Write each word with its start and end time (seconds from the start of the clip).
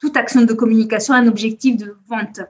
toute 0.00 0.16
action 0.16 0.42
de 0.42 0.52
communication 0.52 1.14
a 1.14 1.18
un 1.18 1.26
objectif 1.26 1.76
de 1.76 1.96
vente. 2.08 2.40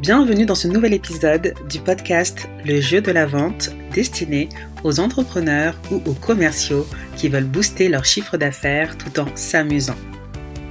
Bienvenue 0.00 0.46
dans 0.46 0.54
ce 0.54 0.66
nouvel 0.66 0.94
épisode 0.94 1.54
du 1.68 1.78
podcast 1.78 2.48
Le 2.64 2.80
jeu 2.80 3.00
de 3.00 3.12
la 3.12 3.26
vente 3.26 3.70
destiné 3.92 4.48
aux 4.82 4.98
entrepreneurs 4.98 5.78
ou 5.92 6.02
aux 6.06 6.14
commerciaux 6.14 6.86
qui 7.16 7.28
veulent 7.28 7.44
booster 7.44 7.88
leur 7.88 8.04
chiffre 8.04 8.36
d'affaires 8.36 8.96
tout 8.96 9.20
en 9.20 9.26
s'amusant. 9.36 9.98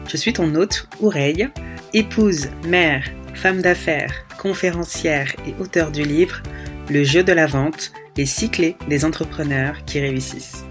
Je 0.08 0.18
suis 0.18 0.34
ton 0.34 0.54
hôte, 0.56 0.90
Oureille, 1.00 1.48
épouse, 1.94 2.50
mère, 2.68 3.06
femme 3.36 3.62
d'affaires, 3.62 4.26
conférencière 4.38 5.34
et 5.48 5.54
auteur 5.62 5.92
du 5.92 6.04
livre 6.04 6.42
Le 6.90 7.04
jeu 7.04 7.24
de 7.24 7.32
la 7.32 7.46
vente, 7.46 7.94
les 8.20 8.26
six 8.26 8.52
des 8.90 9.06
entrepreneurs 9.06 9.86
qui 9.86 10.02
réussissent. 10.02 10.66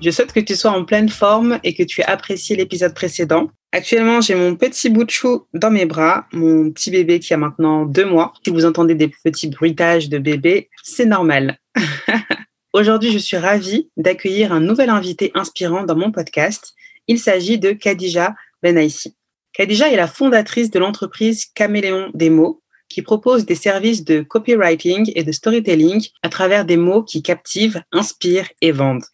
Je 0.00 0.08
souhaite 0.08 0.32
que 0.32 0.40
tu 0.40 0.56
sois 0.56 0.70
en 0.70 0.86
pleine 0.86 1.10
forme 1.10 1.60
et 1.62 1.74
que 1.74 1.82
tu 1.82 2.00
aies 2.00 2.06
apprécié 2.06 2.56
l'épisode 2.56 2.94
précédent. 2.94 3.50
Actuellement, 3.70 4.22
j'ai 4.22 4.34
mon 4.34 4.56
petit 4.56 4.88
bout 4.88 5.04
de 5.04 5.10
chou 5.10 5.44
dans 5.52 5.70
mes 5.70 5.84
bras, 5.84 6.26
mon 6.32 6.70
petit 6.70 6.90
bébé 6.90 7.20
qui 7.20 7.34
a 7.34 7.36
maintenant 7.36 7.84
deux 7.84 8.06
mois. 8.06 8.32
Si 8.42 8.50
vous 8.50 8.64
entendez 8.64 8.94
des 8.94 9.08
petits 9.24 9.48
bruitages 9.48 10.08
de 10.08 10.16
bébé, 10.16 10.70
c'est 10.82 11.04
normal. 11.04 11.58
Aujourd'hui, 12.72 13.12
je 13.12 13.18
suis 13.18 13.36
ravie 13.36 13.90
d'accueillir 13.98 14.54
un 14.54 14.60
nouvel 14.60 14.88
invité 14.88 15.32
inspirant 15.34 15.82
dans 15.82 15.96
mon 15.96 16.12
podcast. 16.12 16.72
Il 17.08 17.18
s'agit 17.18 17.58
de 17.58 17.72
Khadija 17.72 18.34
Benaïsi. 18.62 19.16
Khadija 19.52 19.90
est 19.90 19.96
la 19.96 20.08
fondatrice 20.08 20.70
de 20.70 20.78
l'entreprise 20.78 21.44
Caméléon 21.54 22.10
mots, 22.30 22.62
qui 22.88 23.02
propose 23.02 23.46
des 23.46 23.54
services 23.54 24.04
de 24.04 24.22
copywriting 24.22 25.12
et 25.14 25.24
de 25.24 25.32
storytelling 25.32 26.08
à 26.22 26.28
travers 26.28 26.64
des 26.64 26.76
mots 26.76 27.02
qui 27.02 27.22
captivent, 27.22 27.82
inspirent 27.92 28.48
et 28.60 28.72
vendent. 28.72 29.04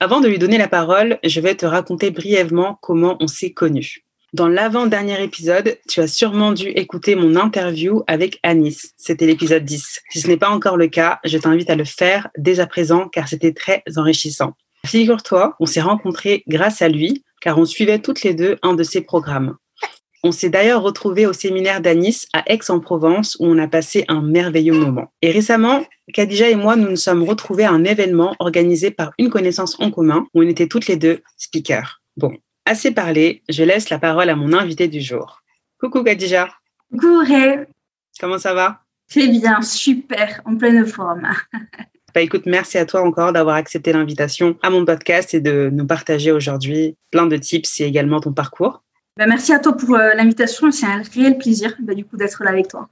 Avant 0.00 0.20
de 0.20 0.28
lui 0.28 0.38
donner 0.38 0.58
la 0.58 0.68
parole, 0.68 1.18
je 1.24 1.40
vais 1.40 1.54
te 1.54 1.66
raconter 1.66 2.10
brièvement 2.10 2.78
comment 2.82 3.16
on 3.20 3.28
s'est 3.28 3.52
connus. 3.52 4.04
Dans 4.32 4.48
l'avant-dernier 4.48 5.22
épisode, 5.22 5.78
tu 5.88 6.00
as 6.00 6.08
sûrement 6.08 6.52
dû 6.52 6.68
écouter 6.70 7.14
mon 7.14 7.36
interview 7.36 8.02
avec 8.06 8.40
Anis. 8.42 8.94
C'était 8.96 9.26
l'épisode 9.26 9.62
10. 9.62 10.00
Si 10.08 10.20
ce 10.20 10.26
n'est 10.26 10.38
pas 10.38 10.48
encore 10.48 10.78
le 10.78 10.88
cas, 10.88 11.20
je 11.22 11.36
t'invite 11.36 11.68
à 11.68 11.76
le 11.76 11.84
faire 11.84 12.28
dès 12.38 12.58
à 12.58 12.66
présent 12.66 13.08
car 13.08 13.28
c'était 13.28 13.52
très 13.52 13.82
enrichissant. 13.96 14.54
Figure-toi, 14.86 15.54
on 15.60 15.66
s'est 15.66 15.82
rencontrés 15.82 16.44
grâce 16.48 16.80
à 16.80 16.88
lui 16.88 17.22
car 17.42 17.58
on 17.58 17.66
suivait 17.66 17.98
toutes 17.98 18.22
les 18.22 18.32
deux 18.32 18.56
un 18.62 18.72
de 18.72 18.82
ses 18.82 19.02
programmes. 19.02 19.56
On 20.24 20.30
s'est 20.30 20.50
d'ailleurs 20.50 20.82
retrouvé 20.82 21.26
au 21.26 21.32
séminaire 21.32 21.80
d'Anis 21.80 22.26
à 22.32 22.44
Aix-en-Provence 22.46 23.36
où 23.40 23.46
on 23.46 23.58
a 23.58 23.66
passé 23.66 24.04
un 24.06 24.22
merveilleux 24.22 24.72
moment. 24.72 25.12
Et 25.20 25.32
récemment, 25.32 25.84
Khadija 26.14 26.48
et 26.48 26.54
moi, 26.54 26.76
nous 26.76 26.90
nous 26.90 26.96
sommes 26.96 27.24
retrouvés 27.24 27.64
à 27.64 27.72
un 27.72 27.82
événement 27.82 28.36
organisé 28.38 28.92
par 28.92 29.12
une 29.18 29.30
connaissance 29.30 29.80
en 29.80 29.90
commun 29.90 30.28
où 30.32 30.42
on 30.42 30.48
était 30.48 30.68
toutes 30.68 30.86
les 30.86 30.96
deux 30.96 31.22
speakers. 31.36 32.00
Bon, 32.16 32.36
assez 32.66 32.92
parlé, 32.92 33.42
je 33.48 33.64
laisse 33.64 33.90
la 33.90 33.98
parole 33.98 34.30
à 34.30 34.36
mon 34.36 34.52
invité 34.52 34.86
du 34.86 35.00
jour. 35.00 35.42
Coucou 35.80 36.04
Khadija. 36.04 36.48
Coucou 36.92 37.18
Ray. 37.26 37.66
Comment 38.20 38.38
ça 38.38 38.54
va? 38.54 38.82
C'est 39.08 39.26
bien, 39.26 39.60
super, 39.60 40.40
en 40.44 40.56
pleine 40.56 40.86
forme. 40.86 41.28
Bah 42.14 42.20
écoute, 42.20 42.42
merci 42.46 42.78
à 42.78 42.86
toi 42.86 43.00
encore 43.00 43.32
d'avoir 43.32 43.56
accepté 43.56 43.92
l'invitation 43.92 44.56
à 44.62 44.70
mon 44.70 44.84
podcast 44.84 45.32
et 45.34 45.40
de 45.40 45.70
nous 45.72 45.86
partager 45.86 46.30
aujourd'hui 46.30 46.94
plein 47.10 47.26
de 47.26 47.36
tips 47.38 47.80
et 47.80 47.84
également 47.84 48.20
ton 48.20 48.32
parcours. 48.32 48.82
Bah, 49.16 49.26
merci 49.26 49.52
à 49.52 49.58
toi 49.58 49.76
pour 49.76 49.94
euh, 49.94 50.14
l'invitation. 50.14 50.70
C'est 50.70 50.86
un 50.86 51.02
réel 51.14 51.38
plaisir 51.38 51.74
bah, 51.80 51.94
du 51.94 52.04
coup 52.04 52.16
d'être 52.16 52.42
là 52.44 52.50
avec 52.50 52.68
toi. 52.68 52.88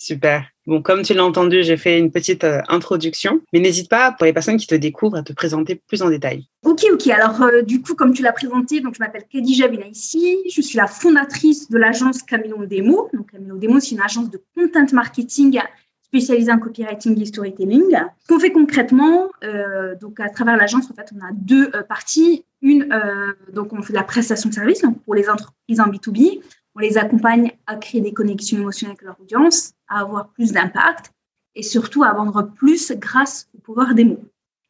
Super. 0.00 0.46
Bon, 0.66 0.80
comme 0.80 1.02
tu 1.02 1.12
l'as 1.12 1.26
entendu, 1.26 1.62
j'ai 1.62 1.76
fait 1.76 1.98
une 1.98 2.10
petite 2.10 2.42
euh, 2.44 2.62
introduction, 2.68 3.42
mais 3.52 3.60
n'hésite 3.60 3.90
pas 3.90 4.12
pour 4.12 4.24
les 4.24 4.32
personnes 4.32 4.56
qui 4.56 4.66
te 4.66 4.74
découvrent 4.74 5.18
à 5.18 5.22
te 5.22 5.34
présenter 5.34 5.74
plus 5.74 6.00
en 6.00 6.08
détail. 6.08 6.46
Ok, 6.64 6.86
ok. 6.90 7.06
Alors, 7.08 7.42
euh, 7.42 7.60
du 7.60 7.82
coup, 7.82 7.94
comme 7.94 8.14
tu 8.14 8.22
l'as 8.22 8.32
présenté, 8.32 8.80
donc 8.80 8.94
je 8.94 9.00
m'appelle 9.00 9.24
Khadija 9.30 9.68
Benaïsi. 9.68 10.38
Je 10.50 10.62
suis 10.62 10.78
la 10.78 10.86
fondatrice 10.86 11.68
de 11.68 11.76
l'agence 11.76 12.22
Camillon 12.22 12.62
Demo. 12.62 13.10
Donc, 13.12 13.32
Camillon 13.32 13.56
Demo, 13.56 13.78
c'est 13.78 13.90
une 13.90 14.00
agence 14.00 14.30
de 14.30 14.42
content 14.56 14.86
marketing 14.94 15.60
spécialisée 16.02 16.50
en 16.50 16.58
copywriting 16.58 17.20
et 17.20 17.26
storytelling. 17.26 17.94
Ce 18.22 18.26
qu'on 18.26 18.40
fait 18.40 18.52
concrètement, 18.52 19.28
euh, 19.44 19.94
donc 20.00 20.18
à 20.18 20.30
travers 20.30 20.56
l'agence, 20.56 20.90
en 20.90 20.94
fait, 20.94 21.10
on 21.14 21.18
a 21.18 21.30
deux 21.32 21.70
parties. 21.90 22.44
Une, 22.62 22.88
donc 23.52 23.72
on 23.72 23.80
fait 23.80 23.94
de 23.94 23.98
la 23.98 24.04
prestation 24.04 24.50
de 24.50 24.54
service 24.54 24.82
donc 24.82 25.02
pour 25.04 25.14
les 25.14 25.30
entreprises 25.30 25.80
en 25.80 25.86
B2B. 25.86 26.42
On 26.74 26.80
les 26.80 26.98
accompagne 26.98 27.52
à 27.66 27.76
créer 27.76 28.00
des 28.00 28.12
connexions 28.12 28.58
émotionnelles 28.58 28.96
avec 28.96 29.02
leur 29.02 29.20
audience, 29.20 29.72
à 29.88 30.00
avoir 30.00 30.28
plus 30.28 30.52
d'impact 30.52 31.12
et 31.54 31.62
surtout 31.62 32.04
à 32.04 32.12
vendre 32.12 32.42
plus 32.42 32.92
grâce 32.92 33.48
au 33.54 33.58
pouvoir 33.58 33.94
des 33.94 34.04
mots. 34.04 34.22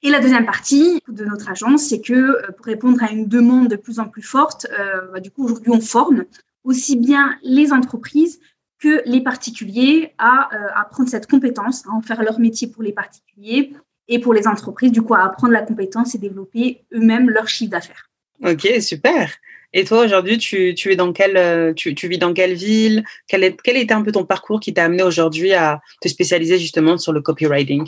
Et 0.02 0.10
la 0.10 0.20
deuxième 0.20 0.46
partie 0.46 1.02
de 1.08 1.24
notre 1.24 1.50
agence, 1.50 1.82
c'est 1.82 2.00
que 2.00 2.14
euh, 2.14 2.52
pour 2.56 2.64
répondre 2.66 3.02
à 3.02 3.10
une 3.10 3.26
demande 3.26 3.68
de 3.68 3.76
plus 3.76 3.98
en 3.98 4.08
plus 4.08 4.22
forte, 4.22 4.66
euh, 4.78 5.12
bah, 5.12 5.20
du 5.20 5.30
coup 5.30 5.44
aujourd'hui 5.44 5.70
on 5.70 5.80
forme 5.80 6.24
aussi 6.64 6.96
bien 6.96 7.36
les 7.42 7.72
entreprises 7.72 8.40
que 8.78 9.02
les 9.04 9.22
particuliers 9.22 10.14
à, 10.16 10.48
euh, 10.54 10.68
apprendre 10.74 11.10
cette 11.10 11.30
compétence, 11.30 11.86
à 11.86 11.90
en 11.90 12.00
faire 12.00 12.22
leur 12.22 12.40
métier 12.40 12.66
pour 12.66 12.82
les 12.82 12.92
particuliers 12.92 13.74
et 14.10 14.18
pour 14.18 14.34
les 14.34 14.46
entreprises, 14.46 14.92
du 14.92 15.00
coup 15.00 15.14
à 15.14 15.24
apprendre 15.24 15.54
la 15.54 15.62
compétence 15.62 16.14
et 16.14 16.18
développer 16.18 16.82
eux-mêmes 16.92 17.30
leur 17.30 17.48
chiffre 17.48 17.70
d'affaires. 17.70 18.10
Ok, 18.44 18.68
super. 18.80 19.30
Et 19.72 19.84
toi, 19.84 20.04
aujourd'hui, 20.04 20.36
tu, 20.36 20.74
tu, 20.74 20.90
es 20.92 20.96
dans 20.96 21.12
quelle, 21.12 21.36
euh, 21.36 21.72
tu, 21.72 21.94
tu, 21.94 22.08
vis 22.08 22.18
dans 22.18 22.34
quelle 22.34 22.54
ville? 22.54 23.04
Quel, 23.28 23.44
est, 23.44 23.56
quel 23.62 23.76
était 23.76 23.94
un 23.94 24.02
peu 24.02 24.10
ton 24.10 24.24
parcours 24.24 24.58
qui 24.58 24.74
t'a 24.74 24.84
amené 24.84 25.04
aujourd'hui 25.04 25.52
à 25.52 25.80
te 26.00 26.08
spécialiser 26.08 26.58
justement 26.58 26.98
sur 26.98 27.12
le 27.12 27.20
copywriting? 27.20 27.86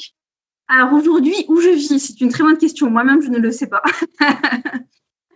Alors 0.68 0.92
aujourd'hui, 0.92 1.34
où 1.48 1.60
je 1.60 1.70
vis 1.70 1.98
C'est 1.98 2.20
une 2.20 2.30
très 2.30 2.44
bonne 2.44 2.56
question. 2.56 2.88
Moi-même, 2.88 3.20
je 3.20 3.30
ne 3.30 3.38
le 3.38 3.50
sais 3.50 3.66
pas. 3.66 3.82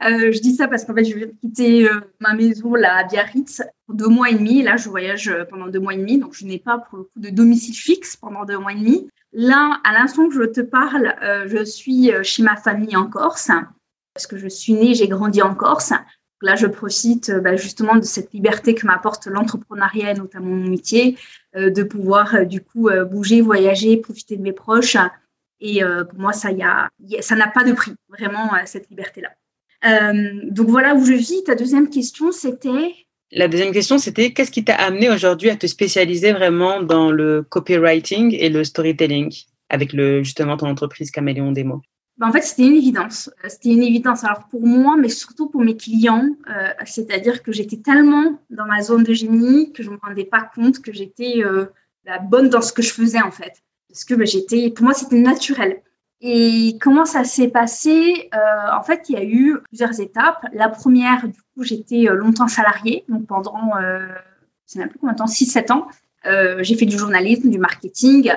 euh, 0.05 0.31
je 0.31 0.39
dis 0.41 0.55
ça 0.55 0.69
parce 0.69 0.85
qu'en 0.85 0.95
fait, 0.95 1.05
je 1.05 1.17
viens 1.17 1.27
de 1.27 1.35
quitter 1.41 1.91
euh, 1.91 2.01
ma 2.21 2.35
maison 2.35 2.75
là, 2.77 2.99
à 2.99 3.05
Biarritz 3.05 3.63
pour 3.87 3.97
deux 3.97 4.09
mois 4.09 4.31
et 4.31 4.35
demi. 4.35 4.63
Là, 4.63 4.77
je 4.77 4.89
voyage 4.89 5.35
pendant 5.51 5.67
deux 5.67 5.81
mois 5.81 5.95
et 5.95 5.99
demi, 5.99 6.19
donc 6.19 6.35
je 6.35 6.45
n'ai 6.45 6.59
pas 6.59 6.79
pour 6.79 6.99
le 6.99 7.05
coup 7.05 7.19
de 7.19 7.31
domicile 7.31 7.75
fixe 7.75 8.15
pendant 8.15 8.45
deux 8.45 8.59
mois 8.59 8.73
et 8.73 8.77
demi. 8.77 9.09
Là, 9.39 9.81
à 9.85 9.93
l'instant 9.93 10.29
que 10.29 10.35
je 10.35 10.45
te 10.45 10.63
parle, 10.63 11.15
je 11.47 11.63
suis 11.63 12.11
chez 12.23 12.43
ma 12.43 12.57
famille 12.57 12.97
en 12.97 13.07
Corse 13.07 13.51
parce 14.17 14.27
que 14.27 14.39
je 14.39 14.49
suis 14.49 14.73
née, 14.73 14.95
j'ai 14.95 15.09
grandi 15.09 15.43
en 15.43 15.55
Corse. 15.55 15.93
Là, 16.43 16.55
je 16.57 16.67
profite 16.67 17.31
euh, 17.31 17.41
bah, 17.41 17.57
justement 17.57 17.97
de 17.97 18.03
cette 18.03 18.33
liberté 18.33 18.75
que 18.75 18.87
m'apporte 18.87 19.27
l'entrepreneuriat, 19.27 20.15
notamment 20.15 20.55
mon 20.55 20.69
métier, 20.69 21.19
euh, 21.55 21.71
de 21.71 21.83
pouvoir 21.83 22.35
euh, 22.35 22.45
du 22.45 22.63
coup 22.63 22.89
bouger, 23.11 23.41
voyager, 23.41 23.99
profiter 23.99 24.37
de 24.37 24.43
mes 24.43 24.53
proches. 24.53 24.97
Et 25.61 25.81
pour 26.11 26.19
moi, 26.19 26.35
ça 26.35 26.53
n'a 26.53 27.49
pas 27.49 27.65
de 27.65 27.73
prix, 27.73 27.95
vraiment, 28.11 28.51
cette 28.67 28.91
liberté-là. 28.91 29.31
donc 30.51 30.69
voilà 30.69 30.95
où 30.95 31.03
je 31.03 31.15
vis. 31.15 31.45
Ta 31.45 31.55
deuxième 31.55 31.89
question, 31.89 32.31
c'était 32.31 32.95
La 33.33 33.49
deuxième 33.49 33.73
question, 33.73 33.99
c'était 33.99 34.33
qu'est-ce 34.33 34.53
qui 34.53 34.65
t'a 34.65 34.77
amené 34.77 35.11
aujourd'hui 35.11 35.51
à 35.51 35.57
te 35.57 35.67
spécialiser 35.67 36.33
vraiment 36.33 36.83
dans 36.83 37.11
le 37.11 37.43
copywriting 37.43 38.35
et 38.39 38.49
le 38.49 38.63
storytelling 38.63 39.35
avec 39.69 39.93
le, 39.93 40.23
justement 40.23 40.57
ton 40.57 40.69
entreprise 40.69 41.11
Caméléon 41.11 41.53
Démo 41.53 41.83
ben, 42.19 42.29
en 42.29 42.33
fait, 42.33 42.41
c'était 42.41 42.63
une 42.63 42.77
évidence. 42.77 43.31
Euh, 43.45 43.49
c'était 43.51 43.71
une 43.71 43.83
évidence. 43.83 44.25
Alors 44.25 44.49
pour 44.49 44.67
moi, 44.67 44.97
mais 44.99 45.11
surtout 45.11 45.51
pour 45.51 45.61
mes 45.61 45.77
clients, 45.77 46.27
euh, 46.49 46.69
c'est-à-dire 46.87 47.43
que 47.43 47.53
j'étais 47.53 47.77
tellement 47.77 48.41
dans 48.49 48.65
ma 48.65 48.81
zone 48.83 49.03
de 49.03 49.13
génie 49.13 49.73
que 49.73 49.83
je 49.83 49.91
me 49.91 49.99
rendais 50.03 50.25
pas 50.25 50.51
compte 50.55 50.81
que 50.81 50.93
j'étais 50.93 51.45
euh, 51.45 51.67
la 52.05 52.19
bonne 52.19 52.49
dans 52.49 52.63
ce 52.63 52.73
que 52.73 52.81
je 52.81 52.93
faisais 52.93 53.21
en 53.21 53.31
fait. 53.31 53.63
Parce 53.91 54.05
que 54.05 54.15
ben, 54.15 54.27
j'étais, 54.27 54.71
pour 54.71 54.85
moi, 54.85 54.95
c'était 54.95 55.19
naturel. 55.19 55.83
Et 56.21 56.79
comment 56.81 57.05
ça 57.05 57.25
s'est 57.25 57.49
passé 57.49 58.31
euh, 58.35 58.77
En 58.77 58.83
fait, 58.83 59.09
il 59.09 59.15
y 59.15 59.19
a 59.19 59.25
eu 59.25 59.59
plusieurs 59.69 60.01
étapes. 60.01 60.47
La 60.53 60.69
première, 60.69 61.29
du 61.29 61.41
coup, 61.55 61.63
j'étais 61.63 62.05
longtemps 62.05 62.49
salariée, 62.49 63.05
donc 63.09 63.27
pendant, 63.27 63.77
euh, 63.77 64.07
c'est 64.65 64.79
même 64.79 64.89
plus 64.89 64.99
combien 64.99 65.13
de 65.13 65.19
temps, 65.19 65.27
6-7 65.27 65.73
ans. 65.73 65.89
Euh, 66.27 66.63
j'ai 66.63 66.75
fait 66.77 66.87
du 66.87 66.97
journalisme, 66.97 67.51
du 67.51 67.59
marketing. 67.59 68.33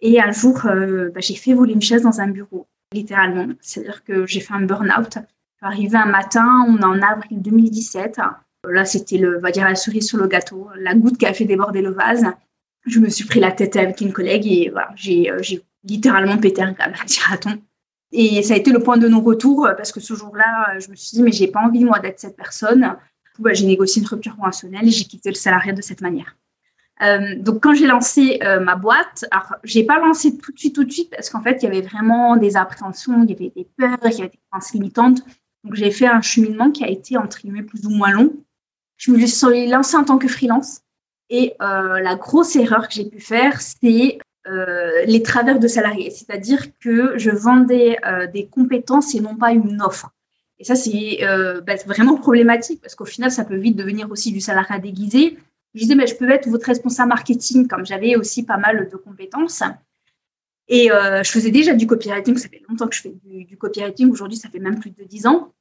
Et 0.00 0.20
un 0.20 0.32
jour, 0.32 0.60
ben, 0.64 1.12
j'ai 1.18 1.34
fait 1.34 1.54
voler 1.54 1.72
une 1.72 1.82
chaise 1.82 2.02
dans 2.02 2.20
un 2.20 2.28
bureau 2.28 2.66
littéralement. 2.92 3.48
C'est-à-dire 3.60 4.04
que 4.04 4.26
j'ai 4.26 4.40
fait 4.40 4.54
un 4.54 4.62
burn-out. 4.62 5.18
Arrivé 5.60 5.96
un 5.96 6.06
matin, 6.06 6.64
on 6.68 6.78
est 6.78 6.84
en 6.84 7.02
avril 7.02 7.42
2017. 7.42 8.20
Là, 8.68 8.84
c'était 8.84 9.18
le, 9.18 9.38
va 9.38 9.50
dire 9.50 9.64
la 9.64 9.74
cerise 9.74 10.06
sur 10.06 10.18
le 10.18 10.26
gâteau, 10.26 10.68
la 10.76 10.94
goutte 10.94 11.18
qui 11.18 11.26
a 11.26 11.34
fait 11.34 11.44
déborder 11.44 11.82
le 11.82 11.90
vase. 11.90 12.26
Je 12.86 13.00
me 13.00 13.08
suis 13.08 13.24
pris 13.24 13.40
la 13.40 13.50
tête 13.50 13.76
avec 13.76 14.00
une 14.00 14.12
collègue 14.12 14.46
et 14.46 14.70
voilà, 14.70 14.90
euh, 14.92 15.38
j'ai 15.40 15.62
littéralement 15.84 16.38
pété 16.38 16.62
un 16.62 16.74
câble, 16.74 16.96
dira-t-on. 17.06 17.60
Et 18.12 18.42
ça 18.42 18.54
a 18.54 18.56
été 18.56 18.70
le 18.70 18.78
point 18.78 18.96
de 18.96 19.08
non-retour 19.08 19.68
parce 19.76 19.90
que 19.90 20.00
ce 20.00 20.14
jour-là, 20.14 20.78
je 20.78 20.88
me 20.90 20.94
suis 20.94 21.16
dit, 21.16 21.22
mais 21.22 21.32
j'ai 21.32 21.48
pas 21.48 21.60
envie, 21.60 21.84
moi, 21.84 21.98
d'être 21.98 22.20
cette 22.20 22.36
personne. 22.36 22.96
Bah, 23.40 23.52
j'ai 23.52 23.66
négocié 23.66 24.00
une 24.00 24.08
rupture 24.08 24.36
conventionnelle 24.36 24.86
et 24.86 24.90
j'ai 24.90 25.04
quitté 25.04 25.28
le 25.28 25.34
salariat 25.34 25.72
de 25.72 25.82
cette 25.82 26.00
manière. 26.00 26.36
Euh, 27.02 27.34
donc 27.38 27.60
quand 27.60 27.74
j'ai 27.74 27.86
lancé 27.86 28.38
euh, 28.44 28.60
ma 28.60 28.76
boîte, 28.76 29.24
alors 29.32 29.56
j'ai 29.64 29.82
pas 29.82 29.98
lancé 29.98 30.38
tout 30.38 30.52
de 30.52 30.58
suite, 30.58 30.74
tout 30.74 30.84
de 30.84 30.92
suite, 30.92 31.10
parce 31.10 31.28
qu'en 31.28 31.42
fait 31.42 31.58
il 31.60 31.64
y 31.64 31.66
avait 31.66 31.80
vraiment 31.80 32.36
des 32.36 32.56
appréhensions, 32.56 33.24
il 33.24 33.30
y 33.30 33.34
avait 33.34 33.52
des 33.54 33.66
peurs, 33.76 33.98
il 34.04 34.12
y 34.12 34.20
avait 34.20 34.28
des 34.28 34.38
croyances 34.48 34.72
limitantes. 34.72 35.22
Donc 35.64 35.74
j'ai 35.74 35.90
fait 35.90 36.06
un 36.06 36.20
cheminement 36.20 36.70
qui 36.70 36.84
a 36.84 36.88
été 36.88 37.16
entre 37.16 37.40
guillemets 37.40 37.64
plus 37.64 37.84
ou 37.86 37.90
moins 37.90 38.12
long. 38.12 38.32
Je 38.96 39.10
me 39.10 39.26
suis 39.26 39.66
lancée 39.66 39.96
en 39.96 40.04
tant 40.04 40.18
que 40.18 40.28
freelance 40.28 40.82
et 41.30 41.54
euh, 41.60 41.98
la 42.00 42.14
grosse 42.14 42.54
erreur 42.54 42.86
que 42.86 42.94
j'ai 42.94 43.06
pu 43.06 43.18
faire, 43.18 43.60
c'est 43.60 44.18
les 44.46 45.22
travers 45.22 45.58
de 45.58 45.68
salariés, 45.68 46.10
c'est-à-dire 46.10 46.66
que 46.78 47.16
je 47.16 47.30
vendais 47.30 47.96
des 48.32 48.46
compétences 48.46 49.14
et 49.14 49.20
non 49.20 49.36
pas 49.36 49.52
une 49.52 49.80
offre. 49.80 50.10
Et 50.58 50.64
ça, 50.64 50.74
c'est 50.74 51.18
bah, 51.66 51.74
vraiment 51.86 52.16
problématique 52.16 52.80
parce 52.82 52.94
qu'au 52.94 53.06
final, 53.06 53.30
ça 53.30 53.44
peut 53.44 53.56
vite 53.56 53.76
devenir 53.76 54.10
aussi 54.10 54.32
du 54.32 54.40
salariat 54.40 54.78
déguisé. 54.78 55.38
Je 55.74 55.80
disais, 55.80 55.94
mais 55.94 56.06
je 56.06 56.14
peux 56.14 56.30
être 56.30 56.48
votre 56.48 56.66
responsable 56.66 57.08
marketing, 57.08 57.66
comme 57.66 57.84
j'avais 57.84 58.16
aussi 58.16 58.44
pas 58.44 58.58
mal 58.58 58.88
de 58.90 58.96
compétences. 58.96 59.62
Et 60.68 60.90
euh, 60.90 61.22
je 61.22 61.30
faisais 61.30 61.50
déjà 61.50 61.74
du 61.74 61.86
copywriting, 61.86 62.36
ça 62.36 62.48
fait 62.48 62.62
longtemps 62.68 62.88
que 62.88 62.94
je 62.94 63.02
fais 63.02 63.14
du, 63.24 63.56
copywriting, 63.56 64.10
aujourd'hui 64.10 64.38
ça 64.38 64.48
fait 64.48 64.60
même 64.60 64.80
plus 64.80 64.90
de 64.90 65.04
10 65.04 65.26
ans. 65.26 65.52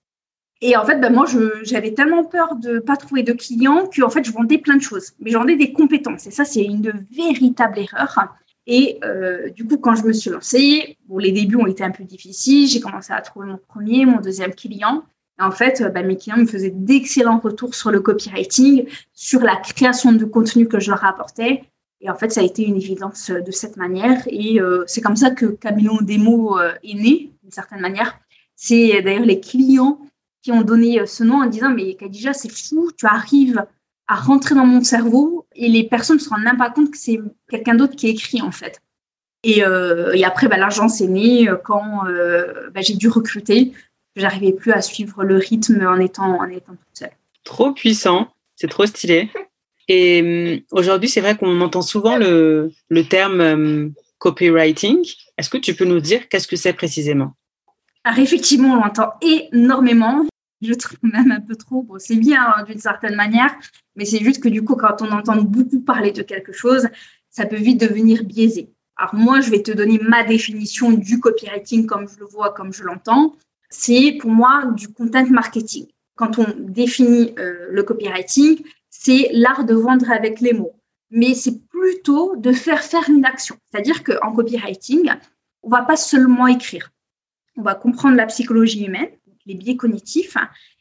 Et 0.61 0.77
en 0.77 0.85
fait, 0.85 0.97
ben 0.97 1.11
moi, 1.11 1.25
j'avais 1.63 1.93
tellement 1.93 2.23
peur 2.23 2.55
de 2.55 2.75
ne 2.75 2.79
pas 2.79 2.95
trouver 2.95 3.23
de 3.23 3.33
clients 3.33 3.87
que 3.87 4.01
en 4.01 4.09
fait, 4.09 4.23
je 4.23 4.31
vendais 4.31 4.59
plein 4.59 4.77
de 4.77 4.81
choses. 4.81 5.11
Mais 5.19 5.29
je 5.29 5.37
vendais 5.37 5.57
des 5.57 5.73
compétences. 5.73 6.25
Et 6.27 6.31
ça, 6.31 6.45
c'est 6.45 6.63
une 6.63 7.05
véritable 7.11 7.79
erreur. 7.79 8.33
Et 8.65 8.99
euh, 9.03 9.49
du 9.49 9.67
coup, 9.67 9.77
quand 9.77 9.95
je 9.95 10.03
me 10.03 10.13
suis 10.13 10.29
lancée, 10.29 10.97
bon, 11.07 11.17
les 11.17 11.31
débuts 11.31 11.57
ont 11.57 11.67
été 11.67 11.83
un 11.83 11.91
peu 11.91 12.03
difficiles. 12.03 12.67
J'ai 12.67 12.79
commencé 12.79 13.11
à 13.11 13.21
trouver 13.21 13.47
mon 13.47 13.57
premier, 13.57 14.05
mon 14.05 14.21
deuxième 14.21 14.53
client. 14.53 15.03
Et 15.39 15.43
en 15.43 15.51
fait, 15.51 15.83
ben, 15.93 16.05
mes 16.05 16.17
clients 16.17 16.37
me 16.37 16.45
faisaient 16.45 16.69
d'excellents 16.69 17.39
retours 17.39 17.75
sur 17.75 17.91
le 17.91 17.99
copywriting, 17.99 18.85
sur 19.13 19.41
la 19.41 19.57
création 19.57 20.13
de 20.13 20.25
contenu 20.25 20.67
que 20.67 20.79
je 20.79 20.91
leur 20.91 21.03
apportais. 21.03 21.63
Et 22.03 22.09
en 22.09 22.15
fait, 22.15 22.31
ça 22.31 22.41
a 22.41 22.43
été 22.43 22.63
une 22.63 22.75
évidence 22.75 23.31
de 23.31 23.51
cette 23.51 23.77
manière. 23.77 24.21
Et 24.27 24.59
euh, 24.59 24.83
c'est 24.87 25.01
comme 25.01 25.15
ça 25.15 25.31
que 25.31 25.45
Camillon 25.45 25.99
euh, 26.01 26.71
est 26.83 26.93
né, 26.93 27.31
d'une 27.41 27.51
certaine 27.51 27.79
manière. 27.79 28.19
C'est 28.55 29.01
d'ailleurs 29.01 29.25
les 29.25 29.39
clients 29.39 29.99
qui 30.41 30.51
ont 30.51 30.61
donné 30.61 30.99
euh, 30.99 31.05
ce 31.05 31.23
nom 31.23 31.41
en 31.41 31.47
disant 31.47 31.69
Mais 31.69 31.95
Kadija, 31.95 32.33
c'est 32.33 32.51
fou, 32.51 32.91
tu 32.95 33.05
arrives 33.07 33.65
à 34.07 34.15
rentrer 34.15 34.55
dans 34.55 34.65
mon 34.65 34.83
cerveau 34.83 35.47
et 35.55 35.67
les 35.67 35.83
personnes 35.83 36.17
ne 36.17 36.21
se 36.21 36.29
rendent 36.29 36.43
même 36.43 36.57
pas 36.57 36.69
compte 36.69 36.91
que 36.91 36.97
c'est 36.97 37.19
quelqu'un 37.49 37.75
d'autre 37.75 37.95
qui 37.95 38.07
écrit 38.07 38.41
en 38.41 38.51
fait. 38.51 38.81
Et, 39.43 39.59
et 39.59 40.25
après, 40.25 40.47
bah, 40.47 40.57
l'agence 40.57 41.01
est 41.01 41.07
née 41.07 41.49
quand 41.63 42.03
bah, 42.73 42.81
j'ai 42.81 42.95
dû 42.95 43.09
recruter. 43.09 43.73
J'arrivais 44.15 44.53
plus 44.53 44.71
à 44.71 44.81
suivre 44.81 45.23
le 45.23 45.37
rythme 45.37 45.85
en 45.85 45.99
étant, 45.99 46.39
en 46.39 46.47
étant 46.47 46.73
toute 46.73 46.79
seule. 46.93 47.11
Trop 47.43 47.73
puissant, 47.73 48.29
c'est 48.55 48.69
trop 48.69 48.85
stylé. 48.85 49.29
Et 49.89 50.65
aujourd'hui, 50.71 51.09
c'est 51.09 51.19
vrai 51.19 51.35
qu'on 51.35 51.59
entend 51.61 51.81
souvent 51.81 52.15
le, 52.15 52.71
le 52.89 53.03
terme 53.03 53.91
copywriting. 54.19 54.99
Est-ce 55.37 55.49
que 55.49 55.57
tu 55.57 55.73
peux 55.75 55.85
nous 55.85 55.99
dire 55.99 56.29
qu'est-ce 56.29 56.47
que 56.47 56.55
c'est 56.55 56.73
précisément? 56.73 57.33
Alors 58.05 58.19
effectivement, 58.19 58.73
on 58.73 58.83
l'entend 58.83 59.13
énormément. 59.21 60.25
Je 60.63 60.73
trouve 60.73 60.97
même 61.03 61.31
un 61.31 61.41
peu 61.41 61.55
trop. 61.55 61.85
C'est 61.99 62.15
bien 62.15 62.41
hein, 62.41 62.63
d'une 62.63 62.79
certaine 62.79 63.15
manière, 63.15 63.53
mais 63.95 64.05
c'est 64.05 64.23
juste 64.23 64.41
que 64.41 64.49
du 64.49 64.63
coup, 64.63 64.75
quand 64.75 65.01
on 65.01 65.11
entend 65.11 65.41
beaucoup 65.41 65.81
parler 65.81 66.11
de 66.11 66.21
quelque 66.21 66.53
chose, 66.53 66.87
ça 67.29 67.45
peut 67.45 67.57
vite 67.57 67.81
devenir 67.81 68.23
biaisé. 68.23 68.73
Alors 68.95 69.15
moi, 69.15 69.41
je 69.41 69.49
vais 69.49 69.61
te 69.61 69.71
donner 69.71 69.99
ma 69.99 70.23
définition 70.23 70.91
du 70.91 71.19
copywriting 71.19 71.85
comme 71.85 72.07
je 72.07 72.19
le 72.19 72.25
vois, 72.25 72.53
comme 72.53 72.71
je 72.71 72.83
l'entends. 72.83 73.35
C'est 73.69 74.17
pour 74.21 74.29
moi 74.29 74.65
du 74.75 74.87
content 74.87 75.25
marketing. 75.29 75.87
Quand 76.15 76.37
on 76.37 76.45
définit 76.59 77.33
euh, 77.39 77.67
le 77.71 77.83
copywriting, 77.83 78.61
c'est 78.89 79.29
l'art 79.33 79.65
de 79.65 79.73
vendre 79.73 80.11
avec 80.11 80.39
les 80.41 80.53
mots. 80.53 80.73
Mais 81.09 81.33
c'est 81.33 81.59
plutôt 81.67 82.35
de 82.35 82.51
faire 82.51 82.83
faire 82.83 83.09
une 83.09 83.25
action. 83.25 83.55
C'est-à-dire 83.65 84.03
qu'en 84.03 84.31
copywriting, 84.31 85.09
on 85.63 85.69
va 85.69 85.81
pas 85.81 85.97
seulement 85.97 86.47
écrire. 86.47 86.91
On 87.57 87.63
va 87.63 87.75
comprendre 87.75 88.15
la 88.15 88.25
psychologie 88.27 88.85
humaine, 88.85 89.09
les 89.45 89.55
biais 89.55 89.75
cognitifs, 89.75 90.37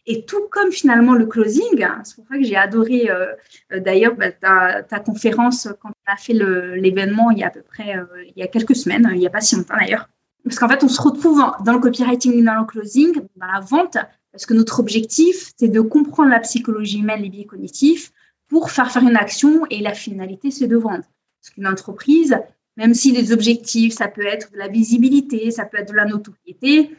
et 0.07 0.25
tout 0.25 0.49
comme 0.51 0.73
finalement 0.73 1.15
le 1.15 1.27
closing, 1.27 1.87
c'est 2.05 2.17
pour 2.17 2.27
ça 2.29 2.37
que 2.37 2.43
j'ai 2.43 2.57
adoré 2.57 3.09
euh, 3.09 3.27
euh, 3.73 3.81
d'ailleurs 3.81 4.17
bah, 4.17 4.33
ta, 4.33 5.01
conférence 5.01 5.69
quand 5.81 5.91
on 5.91 6.13
a 6.13 6.17
fait 6.17 6.33
l'événement 6.33 7.31
il 7.31 7.39
y 7.39 7.45
a 7.45 7.49
à 7.49 7.51
peu 7.51 7.63
près 7.63 7.97
euh, 7.97 8.05
il 8.25 8.41
y 8.41 8.43
a 8.43 8.49
quelques 8.49 8.75
semaines, 8.75 9.09
il 9.13 9.19
n'y 9.19 9.27
a 9.27 9.31
pas 9.31 9.41
si 9.41 9.55
longtemps 9.55 9.77
d'ailleurs. 9.79 10.09
Parce 10.45 10.59
qu'en 10.59 10.69
fait, 10.69 10.83
on 10.83 10.89
se 10.89 11.01
retrouve 11.01 11.41
dans 11.65 11.73
le 11.73 11.79
copywriting, 11.79 12.45
dans 12.45 12.59
le 12.59 12.67
closing, 12.67 13.13
dans 13.37 13.47
la 13.47 13.61
vente, 13.61 13.97
parce 14.33 14.45
que 14.45 14.55
notre 14.55 14.81
objectif, 14.81 15.53
c'est 15.57 15.69
de 15.69 15.81
comprendre 15.81 16.31
la 16.31 16.41
psychologie 16.41 16.99
humaine, 16.99 17.23
les 17.23 17.29
biais 17.29 17.45
cognitifs, 17.45 18.13
pour 18.49 18.73
faire 18.73 18.91
faire 18.91 19.03
une 19.03 19.17
action 19.17 19.65
et 19.71 19.81
la 19.81 19.95
finalité, 19.95 20.51
c'est 20.51 20.67
de 20.67 20.77
vendre. 20.77 21.05
Parce 21.41 21.55
qu'une 21.55 21.67
entreprise, 21.69 22.37
même 22.77 22.95
si 22.95 23.13
les 23.13 23.33
objectifs, 23.33 23.95
ça 23.95 24.09
peut 24.09 24.27
être 24.27 24.51
de 24.51 24.59
la 24.59 24.69
visibilité, 24.69 25.51
ça 25.53 25.65
peut 25.65 25.79
être 25.79 25.91
de 25.91 25.97
la 25.97 26.07
notoriété, 26.07 26.91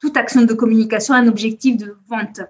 toute 0.00 0.16
action 0.16 0.42
de 0.42 0.54
communication 0.54 1.14
a 1.14 1.18
un 1.18 1.28
objectif 1.28 1.76
de 1.76 1.96
vente. 2.08 2.40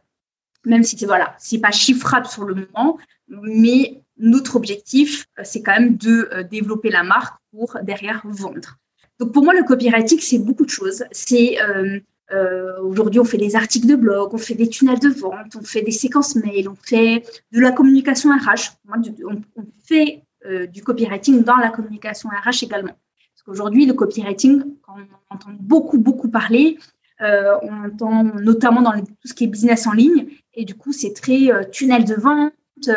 Même 0.64 0.82
si 0.82 0.96
voilà, 1.04 1.34
c'est 1.38 1.60
pas 1.60 1.70
chiffrable 1.70 2.26
sur 2.26 2.44
le 2.44 2.54
moment, 2.54 2.98
mais 3.28 4.02
notre 4.18 4.56
objectif, 4.56 5.26
c'est 5.44 5.62
quand 5.62 5.78
même 5.78 5.96
de 5.96 6.28
euh, 6.32 6.42
développer 6.42 6.90
la 6.90 7.02
marque 7.02 7.38
pour 7.52 7.78
derrière 7.82 8.22
vendre. 8.24 8.78
Donc 9.18 9.32
pour 9.32 9.44
moi, 9.44 9.54
le 9.54 9.62
copywriting, 9.62 10.18
c'est 10.20 10.38
beaucoup 10.38 10.64
de 10.64 10.70
choses. 10.70 11.04
C'est 11.12 11.60
euh, 11.62 12.00
euh, 12.32 12.80
aujourd'hui, 12.82 13.20
on 13.20 13.24
fait 13.24 13.38
des 13.38 13.54
articles 13.54 13.86
de 13.86 13.94
blog, 13.94 14.34
on 14.34 14.38
fait 14.38 14.54
des 14.54 14.68
tunnels 14.68 14.98
de 14.98 15.08
vente, 15.08 15.56
on 15.56 15.62
fait 15.62 15.82
des 15.82 15.92
séquences 15.92 16.34
mail, 16.34 16.68
on 16.68 16.74
fait 16.74 17.24
de 17.52 17.60
la 17.60 17.72
communication 17.72 18.30
RH. 18.30 18.72
On, 18.88 19.66
fait 19.84 20.22
euh, 20.46 20.66
du 20.66 20.82
copywriting 20.82 21.44
dans 21.44 21.56
la 21.56 21.70
communication 21.70 22.28
RH 22.28 22.64
également. 22.64 22.96
Parce 23.34 23.42
qu'aujourd'hui, 23.44 23.86
le 23.86 23.94
copywriting, 23.94 24.62
quand 24.82 24.96
on 25.30 25.34
entend 25.34 25.50
beaucoup, 25.60 25.98
beaucoup 25.98 26.28
parler, 26.28 26.78
euh, 26.78 26.95
on 27.20 27.84
entend 27.84 28.24
notamment 28.24 28.82
dans 28.82 28.92
tout 28.92 29.26
ce 29.26 29.34
qui 29.34 29.44
est 29.44 29.48
business 29.48 29.86
en 29.86 29.92
ligne, 29.92 30.26
et 30.54 30.64
du 30.64 30.74
coup, 30.74 30.92
c'est 30.92 31.12
très 31.12 31.48
tunnel 31.70 32.04
de 32.04 32.14
vente, 32.14 32.90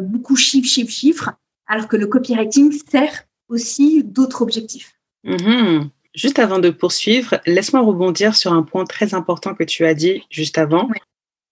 beaucoup 0.00 0.36
chiffres, 0.36 0.68
chiffres, 0.68 0.92
chiffres, 0.92 1.30
alors 1.66 1.88
que 1.88 1.96
le 1.96 2.06
copywriting 2.06 2.72
sert 2.72 3.24
aussi 3.48 4.02
d'autres 4.04 4.42
objectifs. 4.42 4.92
Mm-hmm. 5.24 5.88
Juste 6.14 6.38
avant 6.38 6.58
de 6.58 6.70
poursuivre, 6.70 7.40
laisse-moi 7.46 7.82
rebondir 7.82 8.34
sur 8.34 8.52
un 8.52 8.62
point 8.62 8.84
très 8.84 9.14
important 9.14 9.54
que 9.54 9.64
tu 9.64 9.84
as 9.84 9.94
dit 9.94 10.22
juste 10.30 10.56
avant. 10.56 10.88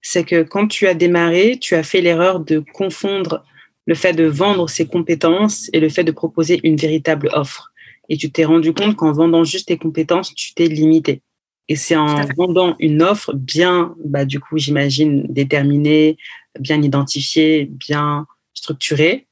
C'est 0.00 0.24
que 0.24 0.42
quand 0.42 0.68
tu 0.68 0.86
as 0.86 0.94
démarré, 0.94 1.58
tu 1.60 1.74
as 1.74 1.82
fait 1.82 2.00
l'erreur 2.00 2.40
de 2.40 2.64
confondre 2.72 3.44
le 3.86 3.94
fait 3.94 4.14
de 4.14 4.24
vendre 4.24 4.68
ses 4.68 4.86
compétences 4.86 5.68
et 5.74 5.80
le 5.80 5.90
fait 5.90 6.04
de 6.04 6.12
proposer 6.12 6.60
une 6.64 6.76
véritable 6.76 7.28
offre. 7.34 7.72
Et 8.08 8.16
tu 8.16 8.30
t'es 8.30 8.44
rendu 8.44 8.72
compte 8.72 8.96
qu'en 8.96 9.12
vendant 9.12 9.44
juste 9.44 9.68
tes 9.68 9.76
compétences, 9.76 10.34
tu 10.34 10.54
t'es 10.54 10.66
limité. 10.66 11.20
Et 11.68 11.76
c'est 11.76 11.96
en 11.96 12.20
vendant 12.36 12.76
une 12.78 13.02
offre 13.02 13.32
bien, 13.32 13.94
bah, 14.04 14.24
du 14.24 14.38
coup, 14.38 14.58
j'imagine, 14.58 15.26
déterminée, 15.28 16.18
bien 16.60 16.82
identifiée, 16.82 17.64
bien 17.64 18.26
structurée, 18.52 19.26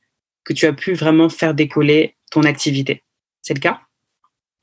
que 0.44 0.52
tu 0.52 0.66
as 0.66 0.72
pu 0.72 0.94
vraiment 0.94 1.28
faire 1.28 1.54
décoller 1.54 2.16
ton 2.30 2.42
activité. 2.42 3.04
C'est 3.42 3.54
le 3.54 3.60
cas? 3.60 3.80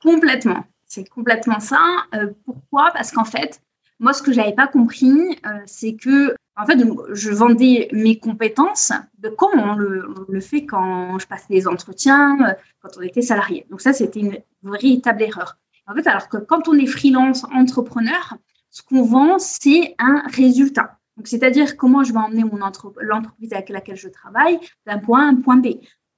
Complètement. 0.02 0.64
C'est 0.86 1.08
complètement 1.08 1.60
ça. 1.60 1.80
Euh, 2.14 2.32
pourquoi? 2.44 2.90
Parce 2.92 3.12
qu'en 3.12 3.24
fait, 3.24 3.60
moi, 4.00 4.12
ce 4.12 4.22
que 4.22 4.32
j'avais 4.32 4.54
pas 4.54 4.66
compris, 4.66 5.38
euh, 5.46 5.60
c'est 5.66 5.94
que, 5.94 6.34
en 6.56 6.66
fait, 6.66 6.78
je 7.12 7.30
vendais 7.30 7.88
mes 7.92 8.18
compétences 8.18 8.92
de 9.18 9.28
comme 9.28 9.60
on 9.60 9.74
le, 9.74 10.40
fait 10.40 10.66
quand 10.66 11.18
je 11.18 11.26
passais 11.26 11.46
des 11.50 11.68
entretiens, 11.68 12.36
euh, 12.40 12.54
quand 12.80 12.90
on 12.98 13.02
était 13.02 13.22
salarié. 13.22 13.66
Donc 13.70 13.80
ça, 13.80 13.92
c'était 13.92 14.20
une 14.20 14.38
véritable 14.62 15.22
erreur. 15.22 15.58
En 15.86 15.94
fait, 15.94 16.06
alors 16.06 16.28
que 16.28 16.36
quand 16.36 16.68
on 16.68 16.78
est 16.78 16.86
freelance, 16.86 17.44
entrepreneur, 17.52 18.36
ce 18.70 18.82
qu'on 18.82 19.02
vend, 19.02 19.38
c'est 19.38 19.94
un 19.98 20.22
résultat. 20.32 20.98
Donc, 21.16 21.26
c'est-à-dire 21.26 21.76
comment 21.76 22.04
je 22.04 22.12
vais 22.12 22.18
emmener 22.18 22.44
mon 22.44 22.58
l'entreprise 22.58 23.52
avec 23.52 23.68
laquelle 23.68 23.96
je 23.96 24.08
travaille 24.08 24.58
d'un 24.86 24.98
point 24.98 25.22
A 25.22 25.24
à 25.24 25.28
un 25.28 25.36
point 25.36 25.56
B. 25.56 25.66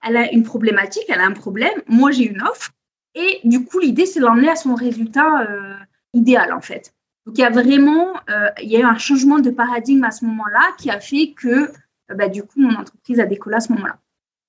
Elle 0.06 0.16
a 0.16 0.30
une 0.32 0.42
problématique, 0.42 1.04
elle 1.08 1.20
a 1.20 1.26
un 1.26 1.32
problème. 1.32 1.74
Moi, 1.88 2.10
j'ai 2.10 2.28
une 2.28 2.42
offre 2.42 2.70
et 3.14 3.40
du 3.44 3.64
coup, 3.64 3.78
l'idée, 3.78 4.06
c'est 4.06 4.20
l'emmener 4.20 4.50
à 4.50 4.56
son 4.56 4.74
résultat 4.74 5.42
euh, 5.42 5.74
idéal, 6.14 6.52
en 6.52 6.60
fait. 6.60 6.94
Donc, 7.26 7.38
il 7.38 7.40
y 7.40 7.44
a 7.44 7.50
vraiment 7.50 8.14
euh, 8.30 8.48
il 8.62 8.70
y 8.70 8.76
a 8.76 8.80
eu 8.80 8.84
un 8.84 8.98
changement 8.98 9.38
de 9.38 9.50
paradigme 9.50 10.04
à 10.04 10.10
ce 10.10 10.24
moment-là 10.24 10.74
qui 10.78 10.90
a 10.90 11.00
fait 11.00 11.32
que, 11.36 11.48
euh, 11.48 12.14
bah, 12.14 12.28
du 12.28 12.42
coup, 12.42 12.60
mon 12.60 12.74
entreprise 12.74 13.20
a 13.20 13.26
décollé 13.26 13.56
à 13.56 13.60
ce 13.60 13.72
moment-là. 13.72 13.98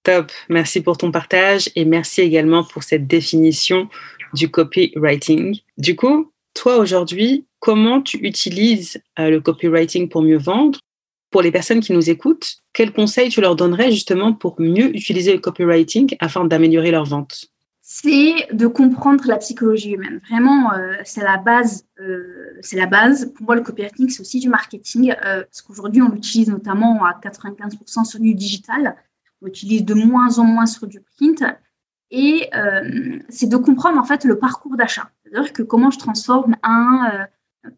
Top. 0.03 0.31
Merci 0.49 0.81
pour 0.81 0.97
ton 0.97 1.11
partage 1.11 1.69
et 1.75 1.85
merci 1.85 2.21
également 2.21 2.63
pour 2.65 2.83
cette 2.83 3.07
définition 3.07 3.87
du 4.33 4.49
copywriting. 4.49 5.59
Du 5.77 5.95
coup, 5.95 6.31
toi, 6.53 6.77
aujourd'hui, 6.77 7.45
comment 7.59 8.01
tu 8.01 8.17
utilises 8.17 9.01
le 9.17 9.39
copywriting 9.39 10.09
pour 10.09 10.21
mieux 10.21 10.37
vendre? 10.37 10.79
Pour 11.31 11.41
les 11.41 11.51
personnes 11.51 11.79
qui 11.79 11.93
nous 11.93 12.11
écoutent, 12.11 12.57
quels 12.73 12.93
conseils 12.93 13.29
tu 13.29 13.41
leur 13.41 13.55
donnerais 13.55 13.91
justement 13.91 14.33
pour 14.33 14.55
mieux 14.59 14.95
utiliser 14.95 15.33
le 15.33 15.39
copywriting 15.39 16.15
afin 16.19 16.45
d'améliorer 16.45 16.91
leur 16.91 17.05
vente? 17.05 17.47
C'est 17.85 18.47
de 18.53 18.65
comprendre 18.65 19.25
la 19.27 19.37
psychologie 19.37 19.91
humaine. 19.91 20.21
Vraiment, 20.29 20.73
euh, 20.73 20.95
c'est 21.03 21.21
la 21.21 21.37
base. 21.37 21.85
Euh, 21.99 22.57
c'est 22.61 22.77
la 22.77 22.85
base. 22.85 23.33
Pour 23.35 23.45
moi, 23.45 23.55
le 23.55 23.61
copywriting, 23.61 24.09
c'est 24.09 24.21
aussi 24.21 24.39
du 24.39 24.47
marketing, 24.47 25.11
euh, 25.11 25.43
parce 25.43 25.61
qu'aujourd'hui, 25.61 26.01
on 26.01 26.09
l'utilise 26.09 26.47
notamment 26.47 27.03
à 27.03 27.13
95% 27.21 28.05
sur 28.05 28.19
du 28.19 28.33
digital. 28.35 28.95
On 29.41 29.47
l'utilise 29.47 29.83
de 29.83 29.93
moins 29.93 30.39
en 30.39 30.45
moins 30.45 30.65
sur 30.65 30.87
du 30.87 31.01
print. 31.01 31.43
Et 32.15 32.49
c'est 33.27 33.49
de 33.49 33.57
comprendre 33.57 33.99
en 33.99 34.03
fait 34.03 34.23
le 34.23 34.37
parcours 34.37 34.77
d'achat. 34.77 35.09
C'est-à-dire 35.25 35.51
que 35.51 35.63
comment 35.63 35.89
je 35.89 35.97
transforme 35.97 36.55
un, 36.61 37.27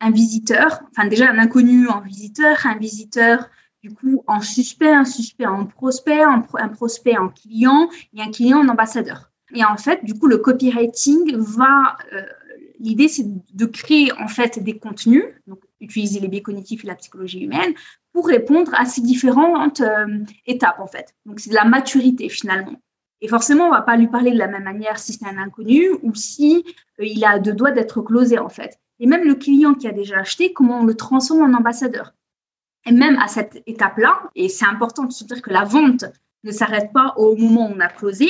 un 0.01 0.11
visiteur, 0.11 0.81
enfin 0.91 1.07
déjà 1.07 1.29
un 1.29 1.39
inconnu 1.39 1.87
en 1.87 2.01
visiteur, 2.01 2.65
un 2.65 2.77
visiteur 2.77 3.49
du 3.81 3.93
coup 3.93 4.23
en 4.27 4.41
suspect, 4.41 4.91
un 4.91 5.05
suspect 5.05 5.45
en 5.45 5.65
prospect, 5.65 6.21
un 6.21 6.67
prospect 6.69 7.17
en 7.17 7.29
client 7.29 7.87
et 8.13 8.21
un 8.21 8.29
client 8.29 8.59
en 8.59 8.67
ambassadeur. 8.67 9.31
Et 9.53 9.63
en 9.63 9.77
fait, 9.77 10.03
du 10.03 10.15
coup, 10.15 10.27
le 10.27 10.37
copywriting 10.37 11.37
va. 11.37 11.95
L'idée, 12.79 13.07
c'est 13.07 13.25
de 13.53 13.65
créer 13.65 14.11
en 14.19 14.27
fait 14.27 14.61
des 14.61 14.77
contenus, 14.77 15.23
donc 15.47 15.59
utiliser 15.79 16.19
les 16.19 16.27
biais 16.27 16.41
cognitifs 16.41 16.83
et 16.83 16.87
la 16.87 16.95
psychologie 16.95 17.39
humaine 17.39 17.73
pour 18.11 18.27
répondre 18.27 18.73
à 18.75 18.85
ces 18.85 19.01
différentes 19.01 19.81
étapes 20.45 20.79
en 20.79 20.87
fait. 20.87 21.15
Donc 21.25 21.39
c'est 21.39 21.51
de 21.51 21.55
la 21.55 21.63
maturité 21.63 22.27
finalement. 22.27 22.73
Et 23.21 23.27
forcément, 23.27 23.67
on 23.67 23.71
va 23.71 23.81
pas 23.81 23.97
lui 23.97 24.07
parler 24.07 24.31
de 24.31 24.37
la 24.37 24.47
même 24.47 24.63
manière 24.63 24.99
si 24.99 25.13
c'est 25.13 25.25
un 25.25 25.37
inconnu 25.37 25.89
ou 26.03 26.13
si 26.13 26.63
il 26.99 27.23
a 27.25 27.39
deux 27.39 27.53
doigts 27.53 27.71
d'être 27.71 28.01
closé 28.01 28.37
en 28.37 28.49
fait. 28.49 28.79
Et 28.99 29.07
même 29.07 29.25
le 29.25 29.35
client 29.35 29.73
qui 29.73 29.87
a 29.87 29.91
déjà 29.91 30.19
acheté, 30.19 30.53
comment 30.53 30.81
on 30.81 30.85
le 30.85 30.95
transforme 30.95 31.41
en 31.41 31.57
ambassadeur? 31.57 32.13
Et 32.85 32.91
même 32.91 33.17
à 33.17 33.27
cette 33.27 33.63
étape-là, 33.65 34.29
et 34.35 34.47
c'est 34.47 34.65
important 34.65 35.05
de 35.05 35.11
se 35.11 35.23
dire 35.23 35.41
que 35.41 35.51
la 35.51 35.63
vente 35.63 36.05
ne 36.43 36.51
s'arrête 36.51 36.93
pas 36.93 37.13
au 37.17 37.35
moment 37.35 37.69
où 37.69 37.73
on 37.75 37.79
a 37.79 37.87
closé, 37.87 38.29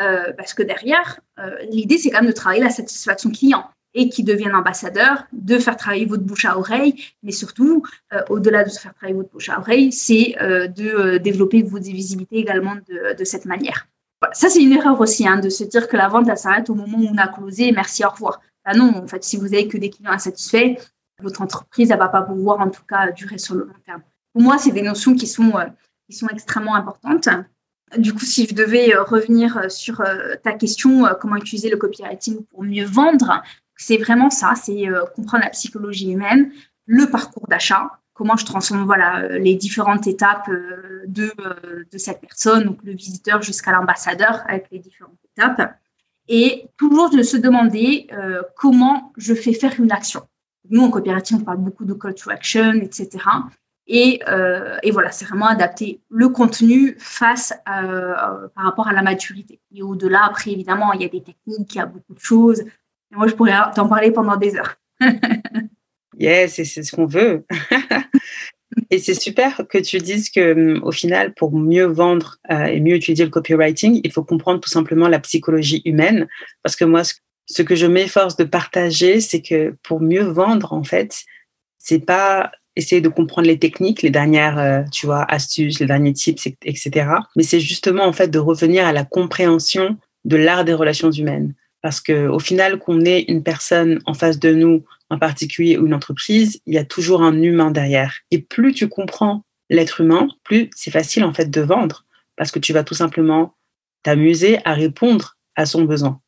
euh, 0.00 0.32
parce 0.32 0.54
que 0.54 0.62
derrière, 0.62 1.20
euh, 1.38 1.58
l'idée, 1.70 1.98
c'est 1.98 2.10
quand 2.10 2.20
même 2.20 2.30
de 2.30 2.34
travailler 2.34 2.62
la 2.62 2.70
satisfaction 2.70 3.30
client 3.30 3.68
et 3.92 4.08
qui 4.08 4.22
devienne 4.22 4.54
ambassadeur, 4.54 5.26
de 5.32 5.58
faire 5.58 5.76
travailler 5.76 6.06
votre 6.06 6.22
bouche 6.22 6.44
à 6.44 6.56
oreille, 6.56 6.94
mais 7.22 7.32
surtout, 7.32 7.82
euh, 8.12 8.22
au-delà 8.30 8.64
de 8.64 8.70
faire 8.70 8.94
travailler 8.94 9.16
votre 9.16 9.30
bouche 9.30 9.48
à 9.48 9.58
oreille, 9.58 9.92
c'est 9.92 10.36
de 10.40 11.18
développer 11.18 11.62
votre 11.62 11.84
visibilité 11.84 12.36
également 12.36 12.76
de, 12.76 13.24
cette 13.24 13.46
manière. 13.46 13.88
Ça, 14.32 14.48
c'est 14.50 14.62
une 14.62 14.72
erreur 14.72 15.00
aussi, 15.00 15.26
hein, 15.26 15.38
de 15.38 15.48
se 15.48 15.64
dire 15.64 15.88
que 15.88 15.96
la 15.96 16.08
vente, 16.08 16.28
elle 16.28 16.36
s'arrête 16.36 16.68
au 16.68 16.74
moment 16.74 16.98
où 16.98 17.08
on 17.10 17.16
a 17.16 17.28
closé, 17.28 17.72
merci, 17.72 18.04
au 18.04 18.10
revoir. 18.10 18.40
Bah 18.64 18.74
non, 18.74 18.94
en 18.94 19.06
fait, 19.06 19.24
si 19.24 19.36
vous 19.36 19.46
avez 19.46 19.66
que 19.66 19.78
des 19.78 19.88
clients 19.88 20.12
insatisfaits, 20.12 20.76
votre 21.22 21.40
entreprise, 21.42 21.90
elle 21.90 21.98
va 21.98 22.08
pas 22.08 22.22
pouvoir, 22.22 22.60
en 22.60 22.68
tout 22.68 22.84
cas, 22.88 23.10
durer 23.12 23.38
sur 23.38 23.54
le 23.54 23.64
long 23.64 23.74
terme. 23.84 24.02
Pour 24.32 24.42
moi, 24.42 24.58
c'est 24.58 24.72
des 24.72 24.82
notions 24.82 25.14
qui 25.14 25.26
sont, 25.26 25.52
qui 26.08 26.16
sont 26.16 26.28
extrêmement 26.28 26.74
importantes. 26.74 27.28
Du 27.96 28.12
coup, 28.12 28.24
si 28.24 28.46
je 28.46 28.54
devais 28.54 28.94
euh, 28.94 29.02
revenir 29.02 29.56
euh, 29.56 29.68
sur 29.68 30.00
euh, 30.00 30.34
ta 30.42 30.52
question, 30.52 31.04
comment 31.20 31.36
utiliser 31.36 31.70
le 31.70 31.76
copywriting 31.76 32.44
pour 32.46 32.62
mieux 32.62 32.84
vendre, 32.84 33.42
c'est 33.76 33.96
vraiment 33.96 34.30
ça, 34.30 34.54
c'est 34.54 34.84
comprendre 35.16 35.44
la 35.44 35.50
psychologie 35.50 36.12
humaine, 36.12 36.52
le 36.84 37.06
parcours 37.06 37.46
d'achat, 37.48 37.99
comment 38.20 38.36
je 38.36 38.44
transforme 38.44 38.84
voilà, 38.84 39.26
les 39.38 39.54
différentes 39.54 40.06
étapes 40.06 40.50
de, 41.06 41.32
de 41.90 41.98
cette 41.98 42.20
personne, 42.20 42.64
donc 42.64 42.78
le 42.84 42.92
visiteur 42.92 43.40
jusqu'à 43.40 43.72
l'ambassadeur 43.72 44.42
avec 44.46 44.66
les 44.70 44.78
différentes 44.78 45.16
étapes. 45.34 45.74
Et 46.28 46.66
toujours 46.76 47.08
de 47.08 47.22
se 47.22 47.38
demander 47.38 48.08
comment 48.56 49.14
je 49.16 49.32
fais 49.32 49.54
faire 49.54 49.72
une 49.78 49.90
action. 49.90 50.20
Nous, 50.68 50.82
en 50.82 50.90
copywriting, 50.90 51.38
on 51.40 51.44
parle 51.44 51.58
beaucoup 51.58 51.86
de 51.86 51.94
call 51.94 52.14
to 52.14 52.28
action, 52.28 52.74
etc. 52.74 53.24
Euh, 53.90 54.76
et, 54.82 54.90
voilà, 54.90 55.10
c'est 55.10 55.24
vraiment 55.24 55.46
adapter 55.46 56.00
le 56.10 56.28
contenu 56.28 56.96
face 56.98 57.52
euh, 57.68 58.14
par 58.54 58.64
rapport 58.64 58.88
à 58.88 58.92
la 58.92 59.02
maturité. 59.02 59.60
Et 59.74 59.82
au-delà, 59.82 60.24
après, 60.24 60.52
évidemment, 60.52 60.92
il 60.92 61.02
y 61.02 61.04
a 61.04 61.08
des 61.08 61.22
techniques, 61.22 61.74
il 61.74 61.78
y 61.78 61.80
a 61.80 61.86
beaucoup 61.86 62.14
de 62.14 62.20
choses. 62.20 62.60
Et 62.60 63.16
moi, 63.16 63.26
je 63.26 63.34
pourrais 63.34 63.54
t'en 63.74 63.88
parler 63.88 64.12
pendant 64.12 64.36
des 64.36 64.56
heures. 64.56 64.76
yes, 66.20 66.54
c'est 66.54 66.64
ce 66.64 66.94
qu'on 66.94 67.06
veut. 67.06 67.44
et 68.90 68.98
c'est 68.98 69.14
super 69.14 69.66
que 69.68 69.78
tu 69.78 69.98
dises 69.98 70.30
que, 70.30 70.78
au 70.80 70.92
final, 70.92 71.34
pour 71.34 71.52
mieux 71.56 71.86
vendre 71.86 72.36
euh, 72.50 72.64
et 72.64 72.80
mieux 72.80 72.94
utiliser 72.94 73.24
le 73.24 73.30
copywriting, 73.30 74.00
il 74.04 74.12
faut 74.12 74.24
comprendre 74.24 74.60
tout 74.60 74.70
simplement 74.70 75.08
la 75.08 75.18
psychologie 75.18 75.82
humaine. 75.84 76.28
Parce 76.62 76.76
que 76.76 76.84
moi, 76.84 77.02
ce 77.46 77.62
que 77.62 77.74
je 77.74 77.86
m'efforce 77.86 78.36
de 78.36 78.44
partager, 78.44 79.20
c'est 79.20 79.42
que 79.42 79.74
pour 79.82 80.00
mieux 80.00 80.22
vendre, 80.22 80.72
en 80.72 80.84
fait, 80.84 81.24
c'est 81.78 82.04
pas 82.04 82.52
essayer 82.76 83.00
de 83.00 83.08
comprendre 83.08 83.48
les 83.48 83.58
techniques, 83.58 84.02
les 84.02 84.10
dernières, 84.10 84.58
euh, 84.58 84.82
tu 84.92 85.06
vois, 85.06 85.24
astuces, 85.30 85.80
les 85.80 85.86
derniers 85.86 86.12
tips, 86.12 86.46
etc. 86.62 87.10
Mais 87.36 87.42
c'est 87.42 87.60
justement 87.60 88.04
en 88.04 88.12
fait 88.12 88.28
de 88.28 88.38
revenir 88.38 88.86
à 88.86 88.92
la 88.92 89.04
compréhension 89.04 89.96
de 90.24 90.36
l'art 90.36 90.64
des 90.64 90.74
relations 90.74 91.10
humaines. 91.10 91.54
Parce 91.82 92.00
que 92.00 92.28
au 92.28 92.38
final, 92.38 92.78
qu'on 92.78 93.04
ait 93.04 93.22
une 93.22 93.42
personne 93.42 94.00
en 94.06 94.14
face 94.14 94.38
de 94.38 94.52
nous, 94.52 94.84
particulier 95.18 95.78
ou 95.78 95.86
une 95.86 95.94
entreprise, 95.94 96.60
il 96.66 96.74
y 96.74 96.78
a 96.78 96.84
toujours 96.84 97.22
un 97.22 97.40
humain 97.42 97.70
derrière. 97.70 98.14
Et 98.30 98.40
plus 98.40 98.72
tu 98.72 98.88
comprends 98.88 99.44
l'être 99.68 100.00
humain, 100.00 100.28
plus 100.44 100.70
c'est 100.74 100.90
facile 100.90 101.24
en 101.24 101.32
fait 101.32 101.50
de 101.50 101.60
vendre, 101.60 102.04
parce 102.36 102.50
que 102.50 102.58
tu 102.58 102.72
vas 102.72 102.84
tout 102.84 102.94
simplement 102.94 103.54
t'amuser 104.02 104.58
à 104.64 104.74
répondre 104.74 105.36
à 105.56 105.66
son 105.66 105.84
besoin. 105.84 106.20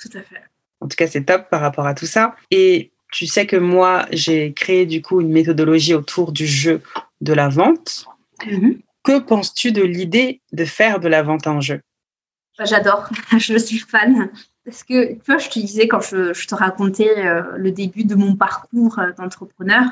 Tout 0.00 0.10
à 0.14 0.22
fait. 0.22 0.42
En 0.80 0.88
tout 0.88 0.96
cas, 0.96 1.06
c'est 1.06 1.24
top 1.24 1.48
par 1.48 1.60
rapport 1.60 1.86
à 1.86 1.94
tout 1.94 2.06
ça. 2.06 2.34
Et 2.50 2.92
tu 3.12 3.26
sais 3.26 3.46
que 3.46 3.56
moi, 3.56 4.06
j'ai 4.10 4.52
créé 4.52 4.84
du 4.84 5.00
coup 5.00 5.20
une 5.20 5.30
méthodologie 5.30 5.94
autour 5.94 6.32
du 6.32 6.46
jeu 6.46 6.82
de 7.20 7.32
la 7.32 7.48
vente. 7.48 8.06
Mhm. 8.44 8.80
Que 9.04 9.20
penses-tu 9.20 9.70
de 9.72 9.82
l'idée 9.82 10.40
de 10.52 10.64
faire 10.64 10.98
de 10.98 11.08
la 11.08 11.22
vente 11.22 11.46
en 11.46 11.60
jeu? 11.60 11.80
Bah, 12.58 12.64
J'adore, 12.64 13.08
je 13.38 13.56
suis 13.58 13.78
fan. 13.78 14.30
Parce 14.64 14.84
que, 14.84 15.14
tu 15.14 15.20
vois, 15.26 15.38
je 15.38 15.48
te 15.48 15.58
disais 15.58 15.88
quand 15.88 16.00
je, 16.00 16.46
te 16.46 16.54
racontais 16.54 17.26
euh, 17.26 17.56
le 17.56 17.72
début 17.72 18.04
de 18.04 18.14
mon 18.14 18.36
parcours 18.36 18.98
euh, 18.98 19.12
d'entrepreneur, 19.12 19.84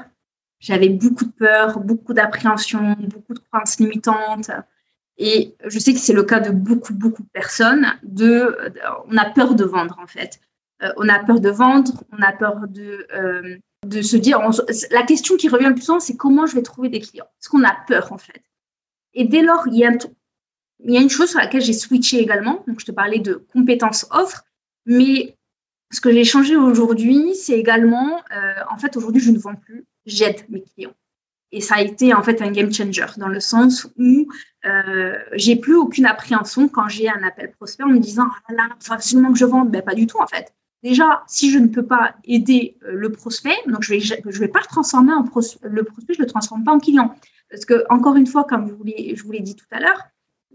j'avais 0.60 0.90
beaucoup 0.90 1.24
de 1.24 1.32
peur, 1.32 1.80
beaucoup 1.80 2.12
d'appréhension, 2.12 2.96
beaucoup 3.00 3.34
de 3.34 3.40
croyances 3.40 3.78
limitantes. 3.80 4.50
Et 5.16 5.54
je 5.66 5.78
sais 5.78 5.92
que 5.92 5.98
c'est 5.98 6.12
le 6.12 6.22
cas 6.22 6.40
de 6.40 6.50
beaucoup, 6.50 6.94
beaucoup 6.94 7.22
de 7.22 7.28
personnes. 7.28 7.86
De, 8.02 8.56
on 9.08 9.16
a 9.16 9.24
peur 9.24 9.54
de 9.54 9.64
vendre, 9.64 9.98
en 10.02 10.06
fait. 10.06 10.40
Euh, 10.82 10.92
on 10.96 11.08
a 11.08 11.18
peur 11.18 11.40
de 11.40 11.50
vendre, 11.50 12.04
on 12.12 12.22
a 12.22 12.32
peur 12.32 12.66
de, 12.68 13.06
euh, 13.14 13.56
de 13.86 14.02
se 14.02 14.16
dire. 14.16 14.40
la 14.90 15.02
question 15.02 15.36
qui 15.36 15.48
revient 15.48 15.66
le 15.66 15.74
plus 15.74 15.84
souvent, 15.84 16.00
c'est 16.00 16.16
comment 16.16 16.46
je 16.46 16.54
vais 16.54 16.62
trouver 16.62 16.88
des 16.88 17.00
clients? 17.00 17.26
Parce 17.38 17.48
qu'on 17.48 17.64
a 17.64 17.76
peur, 17.86 18.12
en 18.12 18.18
fait. 18.18 18.42
Et 19.14 19.24
dès 19.24 19.42
lors, 19.42 19.66
il 19.66 19.76
y 19.76 19.84
a 19.84 21.00
une 21.00 21.10
chose 21.10 21.30
sur 21.30 21.38
laquelle 21.38 21.62
j'ai 21.62 21.72
switché 21.72 22.18
également. 22.18 22.64
Donc, 22.66 22.80
je 22.80 22.86
te 22.86 22.92
parlais 22.92 23.18
de 23.18 23.34
compétences 23.52 24.06
offres, 24.10 24.44
mais 24.86 25.36
ce 25.90 26.00
que 26.00 26.12
j'ai 26.12 26.24
changé 26.24 26.56
aujourd'hui, 26.56 27.34
c'est 27.34 27.58
également, 27.58 28.20
euh, 28.32 28.54
en 28.70 28.78
fait, 28.78 28.96
aujourd'hui, 28.96 29.20
je 29.20 29.30
ne 29.30 29.38
vends 29.38 29.56
plus, 29.56 29.84
j'aide 30.06 30.44
mes 30.48 30.62
clients. 30.62 30.94
Et 31.52 31.60
ça 31.60 31.76
a 31.76 31.82
été 31.82 32.14
en 32.14 32.22
fait 32.22 32.42
un 32.42 32.50
game 32.52 32.72
changer 32.72 33.04
dans 33.16 33.28
le 33.28 33.40
sens 33.40 33.88
où 33.98 34.28
euh, 34.64 35.18
j'ai 35.32 35.56
plus 35.56 35.74
aucune 35.74 36.06
appréhension 36.06 36.68
quand 36.68 36.88
j'ai 36.88 37.08
un 37.08 37.22
appel 37.24 37.50
prospect 37.50 37.82
en 37.82 37.88
me 37.88 37.98
disant 37.98 38.28
ah 38.48 38.52
là, 38.52 38.68
il 38.80 38.86
faut 38.86 38.92
absolument 38.92 39.32
que 39.32 39.38
je 39.38 39.44
vende. 39.44 39.68
Ben, 39.70 39.82
pas 39.82 39.94
du 39.94 40.06
tout 40.06 40.18
en 40.20 40.28
fait. 40.28 40.54
Déjà, 40.84 41.24
si 41.26 41.50
je 41.50 41.58
ne 41.58 41.66
peux 41.66 41.84
pas 41.84 42.14
aider 42.24 42.78
euh, 42.84 42.92
le 42.92 43.10
prospect, 43.10 43.56
donc 43.66 43.82
je 43.82 43.94
vais, 43.94 44.00
je 44.00 44.38
vais 44.38 44.48
pas 44.48 44.60
le 44.60 44.66
transformer 44.66 45.12
en 45.12 45.24
prospect, 45.24 45.68
le 45.68 45.82
prospect, 45.82 46.14
je 46.14 46.20
le 46.20 46.26
transforme 46.26 46.62
pas 46.62 46.72
en 46.72 46.78
client. 46.78 47.16
Parce 47.50 47.64
que, 47.64 47.84
encore 47.90 48.14
une 48.14 48.28
fois, 48.28 48.44
comme 48.44 48.68
je 48.68 49.22
vous 49.22 49.32
l'ai 49.32 49.40
dit 49.40 49.56
tout 49.56 49.66
à 49.72 49.80
l'heure, 49.80 50.04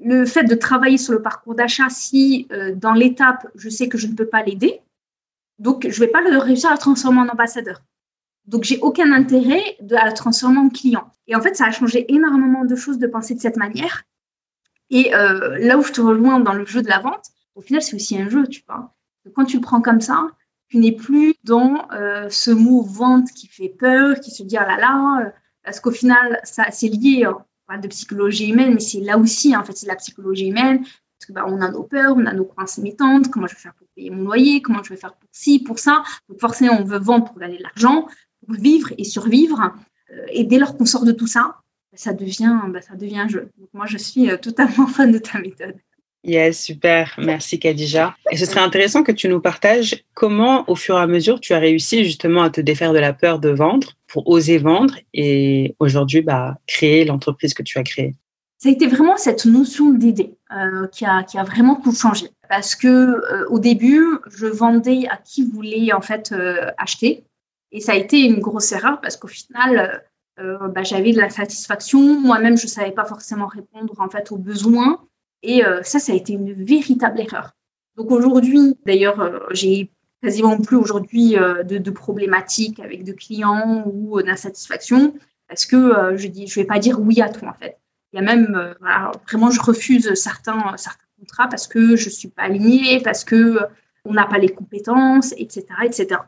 le 0.04 0.26
fait 0.26 0.44
de 0.44 0.56
travailler 0.56 0.98
sur 0.98 1.14
le 1.14 1.22
parcours 1.22 1.56
d'achat, 1.56 1.90
si 1.90 2.48
euh, 2.52 2.74
dans 2.76 2.94
l'étape, 2.94 3.48
je 3.56 3.70
sais 3.70 3.88
que 3.88 3.98
je 3.98 4.08
ne 4.08 4.14
peux 4.14 4.28
pas 4.28 4.44
l'aider, 4.44 4.82
donc 5.60 5.88
je 5.90 6.02
ne 6.02 6.06
vais 6.06 6.12
pas 6.12 6.22
le 6.22 6.38
réussir 6.38 6.70
à 6.70 6.74
le 6.74 6.80
transformer 6.80 7.20
en 7.20 7.30
ambassadeur. 7.30 7.82
Donc, 8.46 8.64
j'ai 8.64 8.78
aucun 8.80 9.12
intérêt 9.12 9.64
de, 9.82 9.96
à 9.96 10.06
le 10.06 10.14
transformer 10.14 10.60
en 10.60 10.70
client. 10.70 11.10
Et 11.28 11.36
en 11.36 11.42
fait, 11.42 11.56
ça 11.56 11.66
a 11.66 11.72
changé 11.72 12.06
énormément 12.14 12.64
de 12.64 12.76
choses 12.76 13.00
de 13.00 13.08
penser 13.08 13.34
de 13.34 13.40
cette 13.40 13.58
manière. 13.58 14.04
Et 14.92 15.16
euh, 15.16 15.58
là 15.58 15.80
où 15.80 15.82
je 15.82 15.92
te 15.92 16.02
rejoins 16.02 16.40
dans 16.40 16.54
le 16.54 16.66
jeu 16.66 16.84
de 16.84 16.88
la 16.88 17.00
vente, 17.00 17.26
au 17.56 17.62
final, 17.62 17.82
c'est 17.82 17.96
aussi 17.96 18.20
un 18.20 18.30
jeu, 18.30 18.46
tu 18.48 18.62
vois 18.68 18.96
quand 19.34 19.46
tu 19.46 19.58
le 19.58 19.62
prends 19.62 19.82
comme 19.82 20.02
ça, 20.02 20.28
tu 20.68 20.78
n'es 20.78 20.92
plus 20.92 21.36
dans 21.44 21.90
euh, 21.92 22.28
ce 22.30 22.52
mot 22.52 22.82
vente 22.84 23.32
qui 23.32 23.48
fait 23.48 23.70
peur, 23.70 24.20
qui 24.20 24.32
se 24.32 24.44
dit 24.44 24.58
ah 24.58 24.66
là 24.66 24.78
là, 24.78 25.34
parce 25.64 25.80
qu'au 25.80 25.92
final, 25.92 26.40
ça 26.44 26.66
c'est 26.72 26.88
lié, 26.88 27.28
pas 27.68 27.78
de 27.78 27.88
psychologie 27.88 28.50
humaine, 28.50 28.74
mais 28.74 28.80
c'est 28.80 29.00
là 29.00 29.18
aussi, 29.18 29.56
en 29.56 29.64
fait, 29.64 29.76
c'est 29.76 29.88
la 29.88 29.96
psychologie 29.96 30.48
humaine, 30.48 30.80
parce 30.80 31.28
que 31.28 31.34
bah, 31.34 31.46
a 31.46 31.72
nos 31.72 31.84
peurs, 31.84 32.16
on 32.16 32.26
a 32.26 32.34
nos 32.34 32.46
croyances 32.46 32.78
limitantes, 32.78 33.30
comment 33.30 33.48
je 33.48 33.56
vais 33.56 33.62
faire 33.62 33.74
pour 33.74 33.88
payer 33.96 34.10
mon 34.10 34.24
loyer, 34.24 34.62
comment 34.62 34.84
je 34.84 34.90
vais 34.90 35.00
faire 35.00 35.14
pour 35.14 35.30
ci, 35.32 35.60
pour 35.60 35.80
ça. 35.80 36.04
Donc 36.30 36.40
forcément, 36.40 36.78
on 36.80 36.84
veut 36.84 37.00
vendre 37.00 37.26
pour 37.26 37.40
gagner 37.40 37.58
de 37.58 37.64
l'argent, 37.64 38.08
pour 38.46 38.56
vivre 38.56 38.94
et 38.98 39.04
survivre. 39.04 39.74
Euh, 40.12 40.26
et 40.30 40.44
dès 40.44 40.60
lors 40.60 40.78
qu'on 40.78 40.86
sort 40.86 41.06
de 41.06 41.12
tout 41.12 41.28
ça, 41.28 41.62
ça 41.94 42.14
devient, 42.14 42.60
bah, 42.70 42.82
ça 42.82 42.96
devient 42.96 43.20
un 43.20 43.28
jeu. 43.28 43.50
Donc 43.58 43.70
moi, 43.74 43.86
je 43.86 43.98
suis 43.98 44.28
totalement 44.40 44.88
fan 44.88 45.12
de 45.12 45.18
ta 45.18 45.40
méthode. 45.40 45.76
Yes, 46.26 46.60
super. 46.60 47.14
Merci 47.20 47.60
Khadija. 47.60 48.16
Et 48.32 48.38
ce 48.38 48.46
serait 48.46 48.62
intéressant 48.62 49.04
que 49.04 49.12
tu 49.12 49.30
nous 49.30 49.40
partages 49.40 50.04
comment, 50.16 50.68
au 50.68 50.76
fur 50.76 50.98
et 50.98 51.02
à 51.02 51.06
mesure, 51.06 51.40
tu 51.40 51.54
as 51.54 51.60
réussi 51.60 52.04
justement 52.04 52.42
à 52.42 52.50
te 52.50 52.62
défaire 52.62 52.94
de 52.94 53.00
la 53.00 53.14
peur 53.14 53.40
de 53.40 53.50
vendre 53.50 53.94
pour 54.08 54.28
oser 54.28 54.58
vendre 54.58 54.96
et 55.14 55.76
aujourd'hui 55.80 56.22
bah, 56.22 56.58
créer 56.66 57.06
l'entreprise 57.06 57.54
que 57.54 57.62
tu 57.62 57.78
as 57.78 57.84
créée. 57.84 58.16
Ça 58.58 58.70
a 58.70 58.72
été 58.72 58.88
vraiment 58.88 59.18
cette 59.18 59.46
notion 59.46 59.92
d'aider 59.92 60.34
euh, 60.52 60.88
qui, 60.88 61.06
a, 61.06 61.44
vraiment 61.44 61.76
tout 61.76 61.94
changé. 61.94 62.30
Parce 62.50 62.76
que 62.76 62.88
euh, 62.88 63.46
au 63.50 63.60
début, 63.60 64.04
je 64.36 64.48
vendais 64.48 65.08
à 65.10 65.18
qui 65.18 65.46
voulait 65.46 65.94
en 65.94 66.02
fait 66.02 66.32
euh, 66.32 66.72
acheter. 66.80 67.24
Et 67.72 67.82
ça 67.82 67.92
a 67.92 67.96
été 67.96 68.22
une 68.22 68.40
grosse 68.40 68.72
erreur 68.72 69.00
parce 69.02 69.18
qu'au 69.18 69.28
final, 69.28 70.04
bah, 70.38 70.84
j'avais 70.84 71.12
de 71.12 71.20
la 71.20 71.30
satisfaction. 71.30 72.20
Moi-même, 72.20 72.58
je 72.58 72.66
ne 72.66 72.70
savais 72.70 72.92
pas 72.92 73.06
forcément 73.06 73.48
répondre 73.48 73.94
en 74.00 74.10
fait 74.10 74.32
aux 74.32 74.38
besoins. 74.38 75.00
Et 75.46 75.64
euh, 75.64 75.82
ça, 75.84 76.00
ça 76.00 76.12
a 76.12 76.16
été 76.16 76.34
une 76.34 76.54
véritable 76.54 77.20
erreur. 77.20 77.52
Donc 77.96 78.12
aujourd'hui, 78.12 78.76
d'ailleurs, 78.86 79.22
euh, 79.22 79.40
j'ai 79.52 79.92
quasiment 80.22 80.60
plus 80.60 80.76
aujourd'hui 80.76 81.38
euh, 81.38 81.64
de, 81.64 81.92
problématiques 81.92 82.80
avec 82.80 83.04
de 83.04 83.14
clients 83.14 83.84
ou 83.86 84.22
d'insatisfaction 84.22 85.14
parce 85.48 85.68
que 85.68 86.18
je 86.18 86.28
dis, 86.28 86.48
je 86.48 86.60
vais 86.60 86.66
pas 86.66 86.80
dire 86.80 87.00
oui 87.00 87.22
à 87.22 87.30
tout 87.30 87.46
en 87.46 87.54
fait. 87.54 87.78
Il 88.12 88.16
y 88.16 88.20
a 88.20 88.24
même, 88.24 88.74
vraiment, 89.28 89.52
je 89.52 89.62
refuse 89.62 90.12
certains, 90.16 90.76
certains 90.76 91.06
contrat 91.20 91.48
parce 91.48 91.68
que 91.68 91.96
je 91.96 92.10
suis 92.10 92.30
pas 92.30 92.44
alignée, 92.44 93.00
parce 93.02 93.24
que 93.24 93.60
on 94.06 94.14
n'a 94.14 94.26
pas 94.26 94.40
les 94.40 94.50
compétences, 94.50 95.34
etc., 95.38 95.66
etc. 95.84 96.22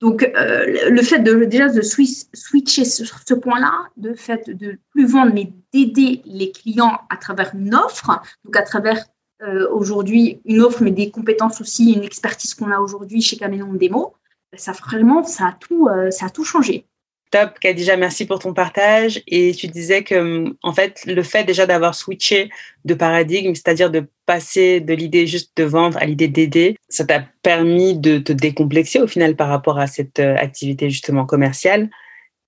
Donc, 0.00 0.22
euh, 0.22 0.90
le 0.90 1.02
fait 1.02 1.20
de 1.20 1.44
déjà 1.44 1.68
de 1.68 1.80
switcher 1.80 2.84
sur 2.84 3.18
ce 3.26 3.34
point-là, 3.34 3.88
de 3.96 4.12
fait 4.12 4.50
de 4.50 4.78
plus 4.90 5.06
vendre, 5.06 5.32
mais 5.32 5.52
d'aider 5.72 6.22
les 6.26 6.50
clients 6.50 7.00
à 7.08 7.16
travers 7.16 7.54
une 7.54 7.74
offre, 7.74 8.20
donc 8.44 8.56
à 8.56 8.62
travers 8.62 9.02
euh, 9.42 9.68
aujourd'hui 9.70 10.40
une 10.44 10.60
offre, 10.60 10.82
mais 10.82 10.90
des 10.90 11.10
compétences 11.10 11.60
aussi, 11.60 11.92
une 11.92 12.04
expertise 12.04 12.54
qu'on 12.54 12.70
a 12.70 12.78
aujourd'hui 12.78 13.22
chez 13.22 13.36
Caméléon 13.36 13.72
Démo, 13.72 14.14
ça 14.54 14.72
vraiment, 14.72 15.24
ça 15.24 15.48
a 15.48 15.52
tout, 15.52 15.88
euh, 15.88 16.10
ça 16.10 16.26
a 16.26 16.30
tout 16.30 16.44
changé. 16.44 16.86
Top, 17.30 17.58
Kadija, 17.58 17.96
merci 17.96 18.24
pour 18.24 18.38
ton 18.38 18.54
partage. 18.54 19.22
Et 19.26 19.52
tu 19.52 19.66
disais 19.66 20.04
que, 20.04 20.54
en 20.62 20.72
fait, 20.72 21.02
le 21.06 21.22
fait 21.22 21.44
déjà 21.44 21.66
d'avoir 21.66 21.94
switché 21.94 22.50
de 22.84 22.94
paradigme, 22.94 23.54
c'est-à-dire 23.54 23.90
de 23.90 24.06
passer 24.26 24.80
de 24.80 24.94
l'idée 24.94 25.26
juste 25.26 25.56
de 25.56 25.64
vendre 25.64 25.98
à 25.98 26.04
l'idée 26.04 26.28
d'aider, 26.28 26.76
ça 26.88 27.04
t'a 27.04 27.24
permis 27.42 27.98
de 27.98 28.18
te 28.18 28.32
décomplexer 28.32 29.00
au 29.00 29.06
final 29.06 29.34
par 29.34 29.48
rapport 29.48 29.78
à 29.78 29.86
cette 29.86 30.20
euh, 30.20 30.36
activité 30.36 30.88
justement 30.88 31.26
commerciale. 31.26 31.90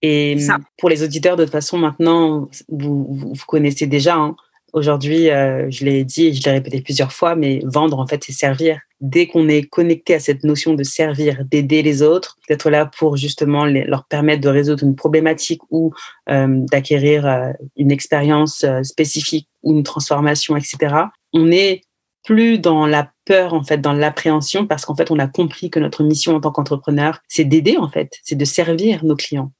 Et 0.00 0.36
pour 0.78 0.88
les 0.88 1.02
auditeurs, 1.02 1.36
de 1.36 1.42
toute 1.42 1.52
façon, 1.52 1.76
maintenant, 1.76 2.48
vous, 2.68 3.04
vous, 3.08 3.44
connaissez 3.48 3.88
déjà. 3.88 4.14
Hein, 4.14 4.36
Aujourd'hui, 4.74 5.30
euh, 5.30 5.70
je 5.70 5.84
l'ai 5.84 6.04
dit 6.04 6.26
et 6.26 6.32
je 6.34 6.42
l'ai 6.44 6.50
répété 6.50 6.82
plusieurs 6.82 7.12
fois, 7.12 7.34
mais 7.34 7.60
vendre, 7.64 7.98
en 7.98 8.06
fait, 8.06 8.22
c'est 8.24 8.32
servir. 8.32 8.78
Dès 9.00 9.26
qu'on 9.26 9.48
est 9.48 9.62
connecté 9.62 10.14
à 10.14 10.20
cette 10.20 10.44
notion 10.44 10.74
de 10.74 10.82
servir, 10.82 11.44
d'aider 11.44 11.82
les 11.82 12.02
autres, 12.02 12.36
d'être 12.48 12.68
là 12.68 12.84
pour 12.84 13.16
justement 13.16 13.64
leur 13.64 14.04
permettre 14.06 14.42
de 14.42 14.48
résoudre 14.48 14.84
une 14.84 14.94
problématique 14.94 15.62
ou 15.70 15.94
euh, 16.28 16.64
d'acquérir 16.70 17.26
euh, 17.26 17.52
une 17.76 17.90
expérience 17.90 18.66
spécifique 18.82 19.48
ou 19.62 19.72
une 19.72 19.84
transformation, 19.84 20.56
etc., 20.56 20.94
on 21.32 21.50
est 21.50 21.82
plus 22.24 22.58
dans 22.58 22.86
la 22.86 23.10
peur, 23.24 23.54
en 23.54 23.62
fait, 23.62 23.78
dans 23.78 23.94
l'appréhension, 23.94 24.66
parce 24.66 24.84
qu'en 24.84 24.94
fait, 24.94 25.10
on 25.10 25.18
a 25.18 25.28
compris 25.28 25.70
que 25.70 25.80
notre 25.80 26.02
mission 26.02 26.36
en 26.36 26.40
tant 26.40 26.50
qu'entrepreneur, 26.50 27.20
c'est 27.26 27.44
d'aider, 27.44 27.78
en 27.78 27.88
fait, 27.88 28.18
c'est 28.22 28.36
de 28.36 28.44
servir 28.44 29.02
nos 29.04 29.16
clients. 29.16 29.52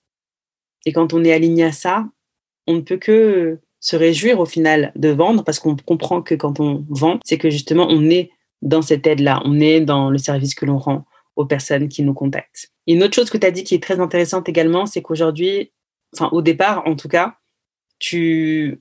Et 0.84 0.92
quand 0.92 1.14
on 1.14 1.24
est 1.24 1.32
aligné 1.32 1.64
à 1.64 1.72
ça, 1.72 2.04
on 2.66 2.74
ne 2.74 2.80
peut 2.82 2.98
que 2.98 3.58
se 3.80 3.96
réjouir 3.96 4.40
au 4.40 4.46
final 4.46 4.92
de 4.96 5.08
vendre 5.10 5.44
parce 5.44 5.58
qu'on 5.58 5.76
comprend 5.76 6.22
que 6.22 6.34
quand 6.34 6.60
on 6.60 6.84
vend, 6.88 7.20
c'est 7.24 7.38
que 7.38 7.50
justement 7.50 7.86
on 7.88 8.10
est 8.10 8.30
dans 8.62 8.82
cette 8.82 9.06
aide-là, 9.06 9.40
on 9.44 9.60
est 9.60 9.80
dans 9.80 10.10
le 10.10 10.18
service 10.18 10.54
que 10.54 10.66
l'on 10.66 10.78
rend 10.78 11.04
aux 11.36 11.46
personnes 11.46 11.88
qui 11.88 12.02
nous 12.02 12.14
contactent. 12.14 12.72
une 12.88 13.02
autre 13.04 13.14
chose 13.14 13.30
que 13.30 13.38
tu 13.38 13.46
as 13.46 13.52
dit 13.52 13.62
qui 13.62 13.76
est 13.76 13.82
très 13.82 14.00
intéressante 14.00 14.48
également, 14.48 14.86
c'est 14.86 15.02
qu'aujourd'hui, 15.02 15.72
enfin 16.14 16.28
au 16.32 16.42
départ 16.42 16.82
en 16.86 16.96
tout 16.96 17.08
cas, 17.08 17.36
tu 18.00 18.80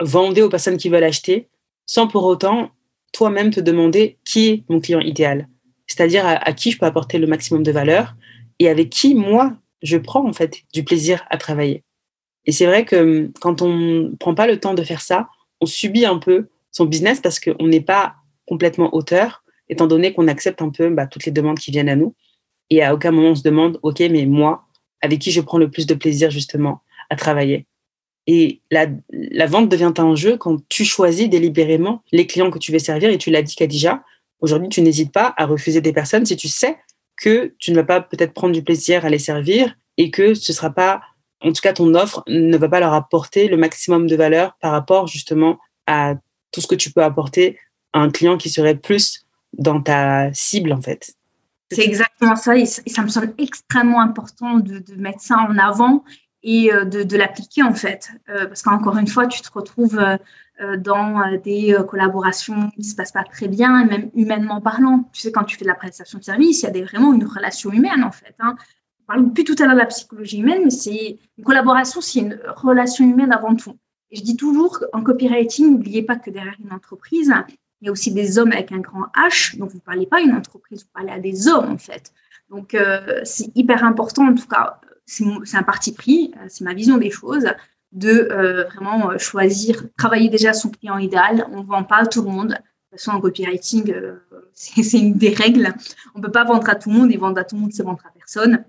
vendais 0.00 0.42
aux 0.42 0.50
personnes 0.50 0.76
qui 0.76 0.90
veulent 0.90 1.04
acheter 1.04 1.48
sans 1.86 2.06
pour 2.06 2.24
autant 2.24 2.70
toi-même 3.12 3.50
te 3.50 3.60
demander 3.60 4.18
qui 4.24 4.48
est 4.48 4.64
mon 4.68 4.80
client 4.80 5.00
idéal, 5.00 5.48
c'est-à-dire 5.86 6.26
à, 6.26 6.32
à 6.32 6.52
qui 6.52 6.70
je 6.70 6.78
peux 6.78 6.86
apporter 6.86 7.18
le 7.18 7.26
maximum 7.26 7.62
de 7.62 7.72
valeur 7.72 8.14
et 8.58 8.68
avec 8.68 8.90
qui 8.90 9.14
moi 9.14 9.56
je 9.82 9.96
prends 9.96 10.28
en 10.28 10.32
fait 10.34 10.58
du 10.74 10.84
plaisir 10.84 11.24
à 11.30 11.38
travailler. 11.38 11.84
Et 12.48 12.52
c'est 12.52 12.64
vrai 12.64 12.86
que 12.86 12.96
hum, 12.96 13.32
quand 13.40 13.62
on 13.62 13.76
ne 13.76 14.08
prend 14.16 14.34
pas 14.34 14.48
le 14.48 14.58
temps 14.58 14.74
de 14.74 14.82
faire 14.82 15.02
ça, 15.02 15.28
on 15.60 15.66
subit 15.66 16.06
un 16.06 16.18
peu 16.18 16.48
son 16.72 16.86
business 16.86 17.20
parce 17.20 17.38
qu'on 17.38 17.68
n'est 17.68 17.82
pas 17.82 18.16
complètement 18.46 18.92
auteur, 18.94 19.44
étant 19.68 19.86
donné 19.86 20.14
qu'on 20.14 20.28
accepte 20.28 20.62
un 20.62 20.70
peu 20.70 20.88
bah, 20.88 21.06
toutes 21.06 21.26
les 21.26 21.32
demandes 21.32 21.58
qui 21.58 21.70
viennent 21.70 21.90
à 21.90 21.96
nous. 21.96 22.14
Et 22.70 22.82
à 22.82 22.94
aucun 22.94 23.10
moment 23.10 23.30
on 23.30 23.34
se 23.34 23.42
demande, 23.42 23.78
OK, 23.82 24.00
mais 24.00 24.24
moi, 24.24 24.64
avec 25.02 25.20
qui 25.20 25.30
je 25.30 25.42
prends 25.42 25.58
le 25.58 25.70
plus 25.70 25.86
de 25.86 25.94
plaisir 25.94 26.30
justement 26.30 26.80
à 27.10 27.16
travailler 27.16 27.66
Et 28.26 28.62
la, 28.70 28.86
vente 29.46 29.68
devient 29.68 29.92
un 29.98 30.14
jeu 30.14 30.38
quand 30.38 30.56
tu 30.70 30.86
choisis 30.86 31.28
délibérément 31.28 32.02
les 32.12 32.26
clients 32.26 32.50
que 32.50 32.58
tu 32.58 32.72
veux 32.72 32.78
servir. 32.78 33.10
Et 33.10 33.18
tu 33.18 33.30
l'as 33.30 33.42
dit, 33.42 33.56
Kadija, 33.56 34.02
aujourd'hui, 34.40 34.70
tu 34.70 34.80
n'hésites 34.80 35.12
pas 35.12 35.34
à 35.36 35.44
refuser 35.44 35.82
des 35.82 35.92
personnes 35.92 36.24
si 36.24 36.36
tu 36.36 36.48
sais 36.48 36.78
que 37.16 37.54
tu 37.58 37.72
ne 37.72 37.76
vas 37.76 37.84
pas 37.84 38.00
peut-être 38.00 38.32
prendre 38.32 38.54
du 38.54 38.62
plaisir 38.62 39.04
à 39.04 39.10
les 39.10 39.18
servir 39.18 39.74
et 39.98 40.10
que 40.10 40.32
ce 40.32 40.52
ne 40.52 40.54
sera 40.54 40.70
pas 40.70 41.02
en 41.40 41.52
tout 41.52 41.60
cas, 41.62 41.72
ton 41.72 41.94
offre 41.94 42.22
ne 42.26 42.56
va 42.56 42.68
pas 42.68 42.80
leur 42.80 42.92
apporter 42.92 43.48
le 43.48 43.56
maximum 43.56 44.06
de 44.06 44.16
valeur 44.16 44.56
par 44.60 44.72
rapport 44.72 45.06
justement 45.06 45.58
à 45.86 46.14
tout 46.52 46.60
ce 46.60 46.66
que 46.66 46.74
tu 46.74 46.90
peux 46.90 47.02
apporter 47.02 47.58
à 47.92 48.00
un 48.00 48.10
client 48.10 48.36
qui 48.36 48.50
serait 48.50 48.74
plus 48.74 49.26
dans 49.52 49.80
ta 49.80 50.32
cible, 50.34 50.72
en 50.72 50.80
fait. 50.80 51.14
C'est 51.70 51.84
exactement 51.84 52.36
ça, 52.36 52.56
et 52.56 52.64
ça 52.64 53.02
me 53.02 53.08
semble 53.08 53.34
extrêmement 53.38 54.00
important 54.00 54.58
de, 54.58 54.82
mettre 54.96 55.20
ça 55.20 55.36
en 55.36 55.56
avant 55.58 56.02
et 56.42 56.72
euh, 56.72 56.84
de, 56.84 57.16
l'appliquer, 57.16 57.62
en 57.62 57.74
fait. 57.74 58.10
Euh, 58.30 58.46
parce 58.46 58.62
qu'encore 58.62 58.96
une 58.96 59.06
fois, 59.06 59.26
tu 59.26 59.40
te 59.42 59.50
retrouves 59.52 59.98
euh, 59.98 60.76
dans 60.78 61.20
des 61.44 61.76
collaborations 61.88 62.70
qui 62.70 62.80
ne 62.80 62.84
se 62.84 62.94
passent 62.94 63.12
pas 63.12 63.22
très 63.22 63.48
bien, 63.48 63.84
même 63.84 64.10
humainement 64.14 64.60
parlant. 64.60 65.08
Tu 65.12 65.20
sais, 65.20 65.32
quand 65.32 65.44
tu 65.44 65.56
fais 65.56 65.64
de 65.64 65.68
la 65.68 65.74
prestation 65.76 66.18
de 66.18 66.24
service, 66.24 66.62
il 66.62 66.76
y 66.76 66.80
a 66.80 66.84
vraiment 66.84 67.12
une 67.12 67.24
relation 67.24 67.70
humaine, 67.70 68.02
en 68.02 68.12
fait. 68.12 68.34
Hein 68.40 68.56
parle 69.08 69.26
depuis 69.26 69.44
tout 69.44 69.56
à 69.58 69.64
l'heure 69.64 69.74
de 69.74 69.80
la 69.80 69.86
psychologie 69.86 70.38
humaine, 70.38 70.62
mais 70.64 70.70
c'est 70.70 71.18
une 71.38 71.44
collaboration, 71.44 72.00
c'est 72.00 72.20
une 72.20 72.38
relation 72.56 73.08
humaine 73.08 73.32
avant 73.32 73.56
tout. 73.56 73.76
Et 74.10 74.16
je 74.16 74.22
dis 74.22 74.36
toujours 74.36 74.84
en 74.92 75.02
copywriting, 75.02 75.72
n'oubliez 75.72 76.02
pas 76.02 76.16
que 76.16 76.30
derrière 76.30 76.56
une 76.62 76.72
entreprise, 76.72 77.32
il 77.80 77.86
y 77.86 77.88
a 77.88 77.92
aussi 77.92 78.12
des 78.12 78.38
hommes 78.38 78.52
avec 78.52 78.70
un 78.70 78.78
grand 78.78 79.06
H. 79.16 79.58
Donc, 79.58 79.70
vous 79.70 79.76
ne 79.76 79.82
parlez 79.82 80.06
pas 80.06 80.18
à 80.18 80.20
une 80.20 80.34
entreprise, 80.34 80.82
vous 80.82 80.90
parlez 80.92 81.10
à 81.10 81.18
des 81.18 81.48
hommes, 81.48 81.72
en 81.72 81.78
fait. 81.78 82.12
Donc, 82.50 82.74
euh, 82.74 83.20
c'est 83.24 83.50
hyper 83.56 83.82
important, 83.82 84.28
en 84.28 84.34
tout 84.34 84.46
cas, 84.46 84.80
c'est 85.06 85.24
un 85.54 85.62
parti 85.62 85.92
pris, 85.92 86.32
euh, 86.36 86.46
c'est 86.48 86.64
ma 86.64 86.74
vision 86.74 86.98
des 86.98 87.10
choses, 87.10 87.46
de 87.92 88.28
euh, 88.30 88.64
vraiment 88.64 89.16
choisir, 89.16 89.84
travailler 89.96 90.28
déjà 90.28 90.52
son 90.52 90.68
client 90.68 90.98
idéal. 90.98 91.46
On 91.52 91.62
ne 91.62 91.66
vend 91.66 91.84
pas 91.84 92.02
à 92.02 92.06
tout 92.06 92.22
le 92.22 92.28
monde. 92.28 92.48
De 92.48 92.54
toute 92.54 93.00
façon, 93.00 93.12
en 93.12 93.20
copywriting, 93.20 93.94
c'est 94.52 94.98
une 94.98 95.14
des 95.14 95.30
règles. 95.30 95.72
On 96.14 96.18
ne 96.18 96.24
peut 96.24 96.32
pas 96.32 96.44
vendre 96.44 96.68
à 96.68 96.74
tout 96.74 96.90
le 96.90 96.96
monde 96.96 97.10
et 97.10 97.16
vendre 97.16 97.38
à 97.38 97.44
tout 97.44 97.56
le 97.56 97.62
monde, 97.62 97.72
c'est 97.72 97.82
vendre 97.82 98.04
à 98.06 98.10
personne. 98.10 98.64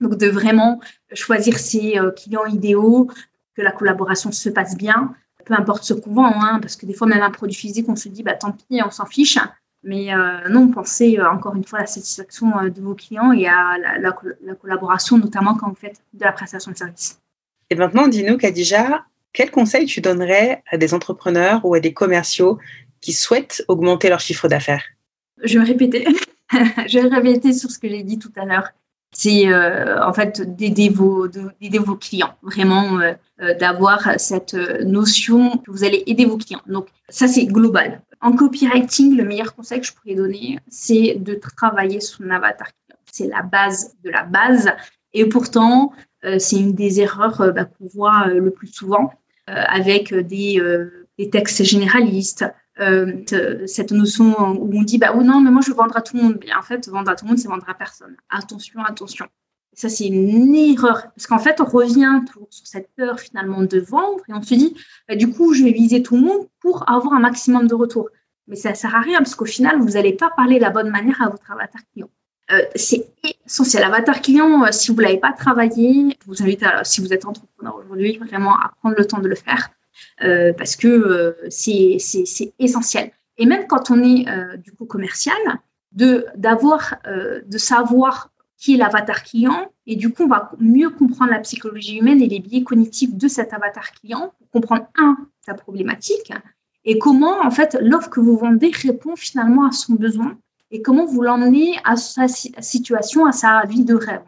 Donc, 0.00 0.16
de 0.16 0.26
vraiment 0.26 0.80
choisir 1.12 1.58
ses 1.58 1.98
euh, 1.98 2.10
clients 2.10 2.46
idéaux, 2.46 3.10
que 3.54 3.62
la 3.62 3.72
collaboration 3.72 4.32
se 4.32 4.50
passe 4.50 4.76
bien, 4.76 5.14
peu 5.44 5.54
importe 5.54 5.84
ce 5.84 5.94
qu'on 5.94 6.12
vend, 6.12 6.42
hein, 6.42 6.58
parce 6.60 6.76
que 6.76 6.84
des 6.84 6.92
fois, 6.92 7.06
même 7.06 7.22
un 7.22 7.30
produit 7.30 7.56
physique, 7.56 7.88
on 7.88 7.96
se 7.96 8.08
dit, 8.08 8.22
bah, 8.22 8.34
tant 8.34 8.52
pis, 8.52 8.80
on 8.84 8.90
s'en 8.90 9.06
fiche. 9.06 9.38
Mais 9.82 10.12
euh, 10.12 10.48
non, 10.50 10.68
pensez 10.68 11.18
euh, 11.18 11.30
encore 11.30 11.54
une 11.54 11.64
fois 11.64 11.78
à 11.78 11.82
la 11.82 11.86
satisfaction 11.86 12.50
de 12.64 12.80
vos 12.80 12.94
clients 12.94 13.32
et 13.32 13.46
à 13.46 13.76
la, 13.98 14.12
collaboration, 14.54 15.16
notamment 15.16 15.54
quand 15.54 15.68
vous 15.68 15.76
faites 15.76 16.02
de 16.12 16.24
la 16.24 16.32
prestation 16.32 16.72
de 16.72 16.76
service. 16.76 17.20
Et 17.70 17.76
maintenant, 17.76 18.08
dis-nous, 18.08 18.36
Kadija, 18.36 19.04
quel 19.32 19.50
conseil 19.50 19.86
tu 19.86 20.00
donnerais 20.00 20.62
à 20.70 20.76
des 20.76 20.92
entrepreneurs 20.92 21.64
ou 21.64 21.74
à 21.74 21.80
des 21.80 21.92
commerciaux 21.92 22.58
qui 23.00 23.12
souhaitent 23.12 23.64
augmenter 23.68 24.08
leur 24.08 24.20
chiffre 24.20 24.48
d'affaires? 24.48 24.82
Je 25.42 25.54
vais 25.54 25.60
me 25.60 25.66
répéter. 25.66 26.06
je 26.86 26.98
vais 26.98 27.08
répéter 27.08 27.52
sur 27.52 27.70
ce 27.70 27.78
que 27.78 27.88
j'ai 27.88 28.02
dit 28.02 28.18
tout 28.18 28.32
à 28.36 28.44
l'heure 28.44 28.70
c'est 29.12 29.48
euh, 29.48 30.04
en 30.04 30.12
fait 30.12 30.42
d'aider 30.56 30.88
vos, 30.88 31.28
clients, 31.98 32.34
vraiment 32.42 33.00
euh, 33.00 33.14
euh, 33.40 33.54
d'avoir 33.54 34.18
cette 34.18 34.54
notion 34.54 35.56
que 35.58 35.70
vous 35.70 35.84
allez 35.84 36.02
aider 36.06 36.24
vos 36.24 36.36
clients. 36.36 36.62
Donc 36.66 36.88
ça 37.08 37.26
c'est 37.28 37.46
global. 37.46 38.02
En 38.20 38.32
copywriting, 38.32 39.16
le 39.16 39.24
meilleur 39.24 39.54
conseil 39.54 39.80
que 39.80 39.86
je 39.86 39.92
pourrais 39.92 40.14
donner, 40.14 40.58
c'est 40.68 41.16
de 41.18 41.34
travailler 41.34 42.00
son 42.00 42.28
avatar. 42.30 42.68
C'est 43.10 43.28
la 43.28 43.42
base 43.42 43.96
de 44.04 44.10
la 44.10 44.24
base. 44.24 44.70
Et 45.12 45.26
pourtant, 45.26 45.92
c'est 46.38 46.56
une 46.56 46.74
des 46.74 47.00
erreurs 47.00 47.52
bah, 47.54 47.64
qu'on 47.64 47.86
voit 47.86 48.26
le 48.26 48.50
plus 48.50 48.66
souvent 48.66 49.12
avec 49.46 50.12
des, 50.12 50.60
textes 51.30 51.62
généralistes, 51.62 52.44
cette 52.78 53.92
notion 53.92 54.34
où 54.60 54.70
on 54.78 54.82
dit 54.82 54.98
bah 54.98 55.12
oh 55.16 55.22
non 55.22 55.40
mais 55.40 55.50
moi 55.50 55.62
je 55.62 55.70
veux 55.70 55.76
vendre 55.76 55.96
à 55.96 56.02
tout 56.02 56.16
le 56.16 56.22
monde. 56.22 56.38
Bien 56.38 56.58
en 56.58 56.62
fait 56.62 56.88
vendre 56.88 57.10
à 57.10 57.16
tout 57.16 57.24
le 57.24 57.30
monde 57.30 57.38
c'est 57.38 57.48
vendre 57.48 57.68
à 57.68 57.74
personne. 57.74 58.16
Attention 58.30 58.82
attention. 58.84 59.26
Ça 59.72 59.88
c'est 59.88 60.06
une 60.06 60.54
erreur. 60.54 61.04
Parce 61.14 61.26
qu'en 61.26 61.38
fait 61.38 61.60
on 61.60 61.64
revient 61.64 62.20
sur 62.50 62.66
cette 62.66 62.90
peur 62.96 63.20
finalement 63.20 63.62
de 63.62 63.78
vendre. 63.78 64.22
Et 64.28 64.34
on 64.34 64.42
se 64.42 64.54
dit 64.54 64.76
bah, 65.08 65.16
du 65.16 65.30
coup 65.30 65.54
je 65.54 65.64
vais 65.64 65.72
viser 65.72 66.02
tout 66.02 66.16
le 66.16 66.22
monde 66.22 66.48
pour 66.60 66.90
avoir 66.90 67.14
un 67.14 67.20
maximum 67.20 67.66
de 67.66 67.74
retour 67.74 68.08
mais 68.48 68.56
ça 68.56 68.74
sert 68.74 68.94
à 68.94 69.00
rien 69.00 69.18
parce 69.18 69.34
qu'au 69.34 69.44
final 69.44 69.78
vous 69.80 69.90
n'allez 69.90 70.12
pas 70.12 70.30
parler 70.30 70.56
de 70.56 70.62
la 70.62 70.70
bonne 70.70 70.90
manière 70.90 71.20
à 71.22 71.28
votre 71.28 71.50
avatar 71.50 71.80
client. 71.92 72.08
Euh, 72.52 72.60
c'est 72.76 73.04
essentiel. 73.44 73.82
Avatar 73.82 74.20
client, 74.20 74.64
euh, 74.64 74.68
si 74.70 74.92
vous 74.92 74.96
ne 74.96 75.02
l'avez 75.02 75.18
pas 75.18 75.32
travaillé, 75.32 76.16
je 76.20 76.26
vous 76.26 76.42
invite, 76.42 76.62
à, 76.62 76.84
si 76.84 77.00
vous 77.00 77.12
êtes 77.12 77.24
entrepreneur 77.24 77.76
aujourd'hui, 77.76 78.18
vraiment 78.18 78.54
à 78.54 78.72
prendre 78.78 78.94
le 78.96 79.04
temps 79.04 79.18
de 79.18 79.26
le 79.26 79.34
faire. 79.34 79.70
Euh, 80.22 80.52
parce 80.52 80.76
que 80.76 80.88
euh, 80.88 81.32
c'est 81.50 81.98
essentiel. 82.58 83.10
Et 83.38 83.46
même 83.46 83.66
quand 83.66 83.90
on 83.90 84.02
est 84.02 84.28
euh, 84.28 84.56
du 84.56 84.72
coup 84.72 84.86
commercial, 84.86 85.36
de 85.92 86.26
d'avoir, 86.36 86.96
de 87.06 87.58
savoir 87.58 88.30
qui 88.58 88.74
est 88.74 88.76
l'avatar 88.76 89.22
client, 89.22 89.72
et 89.86 89.96
du 89.96 90.12
coup, 90.12 90.24
on 90.24 90.28
va 90.28 90.50
mieux 90.58 90.90
comprendre 90.90 91.30
la 91.30 91.38
psychologie 91.38 91.98
humaine 91.98 92.20
et 92.20 92.26
les 92.26 92.40
biais 92.40 92.64
cognitifs 92.64 93.14
de 93.14 93.28
cet 93.28 93.54
avatar 93.54 93.92
client 93.92 94.32
pour 94.38 94.50
comprendre, 94.50 94.86
un, 94.98 95.16
sa 95.40 95.54
problématique, 95.54 96.32
et 96.84 96.98
comment, 96.98 97.40
en 97.40 97.50
fait, 97.50 97.78
l'offre 97.80 98.10
que 98.10 98.20
vous 98.20 98.36
vendez 98.36 98.70
répond 98.70 99.16
finalement 99.16 99.66
à 99.66 99.72
son 99.72 99.94
besoin, 99.94 100.38
et 100.70 100.82
comment 100.82 101.06
vous 101.06 101.22
l'emmenez 101.22 101.78
à 101.84 101.96
sa 101.96 102.28
situation, 102.28 103.24
à 103.24 103.32
sa 103.32 103.62
vie 103.66 103.84
de 103.84 103.94
rêve. 103.94 104.24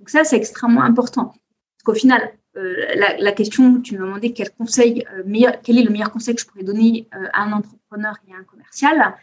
Donc 0.00 0.10
ça, 0.10 0.24
c'est 0.24 0.36
extrêmement 0.36 0.82
important. 0.82 1.26
Parce 1.26 1.84
qu'au 1.84 1.94
final, 1.94 2.32
la, 2.54 3.32
question, 3.32 3.80
tu 3.80 3.96
me 3.96 4.04
demandais 4.04 4.32
quel 4.32 4.50
conseil, 4.50 5.04
meilleur, 5.24 5.60
quel 5.62 5.78
est 5.78 5.82
le 5.82 5.90
meilleur 5.90 6.10
conseil 6.10 6.34
que 6.34 6.40
je 6.40 6.46
pourrais 6.46 6.64
donner 6.64 7.08
à 7.32 7.42
un 7.42 7.52
entrepreneur 7.52 8.16
et 8.26 8.32
à 8.32 8.36
un 8.36 8.44
commercial. 8.44 9.14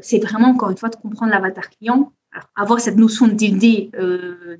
c'est 0.00 0.18
vraiment, 0.18 0.48
encore 0.48 0.70
une 0.70 0.76
fois, 0.76 0.88
de 0.88 0.96
comprendre 0.96 1.30
l'avatar 1.30 1.70
client, 1.70 2.12
avoir 2.56 2.80
cette 2.80 2.96
notion 2.96 3.28
d'aider, 3.28 3.90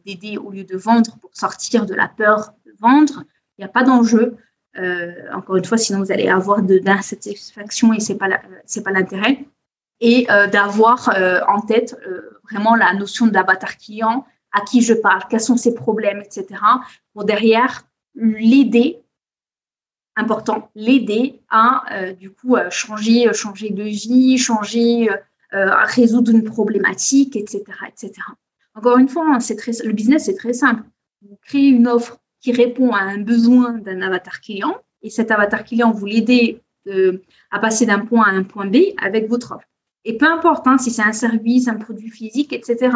d'aider 0.06 0.38
au 0.38 0.50
lieu 0.50 0.62
de 0.62 0.76
vendre 0.76 1.18
pour 1.20 1.30
sortir 1.34 1.86
de 1.86 1.94
la 1.94 2.06
peur 2.06 2.52
de 2.66 2.72
vendre. 2.78 3.24
Il 3.58 3.62
n'y 3.62 3.64
a 3.64 3.68
pas 3.68 3.82
d'enjeu. 3.82 4.36
encore 5.32 5.56
une 5.56 5.64
fois, 5.64 5.78
sinon 5.78 5.98
vous 5.98 6.12
allez 6.12 6.28
avoir 6.28 6.62
de 6.62 6.80
l'insatisfaction 6.84 7.92
et 7.94 8.00
c'est 8.00 8.16
pas 8.16 8.28
c'est 8.64 8.84
pas 8.84 8.92
l'intérêt 8.92 9.44
et 10.00 10.26
euh, 10.30 10.46
d'avoir 10.46 11.10
euh, 11.10 11.40
en 11.46 11.60
tête 11.60 11.96
euh, 12.06 12.40
vraiment 12.50 12.74
la 12.74 12.92
notion 12.94 13.26
d'avatar 13.26 13.76
client, 13.76 14.26
à 14.52 14.62
qui 14.62 14.82
je 14.82 14.94
parle, 14.94 15.22
quels 15.28 15.40
sont 15.40 15.56
ses 15.56 15.74
problèmes, 15.74 16.20
etc. 16.20 16.46
Pour 17.12 17.24
derrière 17.24 17.82
l'aider, 18.14 19.00
important, 20.16 20.70
l'aider 20.74 21.40
à 21.48 22.12
du 22.18 22.30
coup 22.30 22.56
changer, 22.70 23.32
changer 23.32 23.70
de 23.70 23.84
vie, 23.84 24.38
changer, 24.38 25.08
à 25.52 25.84
résoudre 25.84 26.30
une 26.32 26.44
problématique, 26.44 27.36
etc., 27.36 27.62
etc. 27.88 28.12
Encore 28.74 28.98
une 28.98 29.08
fois, 29.08 29.40
c'est 29.40 29.56
très, 29.56 29.72
le 29.84 29.92
business 29.92 30.26
c'est 30.26 30.36
très 30.36 30.52
simple. 30.52 30.84
Vous 31.22 31.38
créez 31.42 31.68
une 31.68 31.88
offre 31.88 32.18
qui 32.40 32.52
répond 32.52 32.92
à 32.92 33.00
un 33.00 33.18
besoin 33.18 33.72
d'un 33.78 34.00
avatar 34.02 34.40
client 34.40 34.76
et 35.02 35.10
cet 35.10 35.30
avatar 35.30 35.64
client 35.64 35.90
vous 35.92 36.06
l'aidez 36.06 36.60
à 37.50 37.58
passer 37.58 37.86
d'un 37.86 38.00
point 38.00 38.24
à 38.24 38.30
un 38.30 38.42
point 38.42 38.66
B 38.66 38.76
avec 39.00 39.28
votre 39.28 39.52
offre. 39.52 39.66
Et 40.04 40.16
peu 40.16 40.26
importe 40.26 40.66
hein, 40.66 40.78
si 40.78 40.90
c'est 40.90 41.02
un 41.02 41.12
service, 41.12 41.68
un 41.68 41.74
produit 41.74 42.08
physique, 42.08 42.52
etc. 42.52 42.90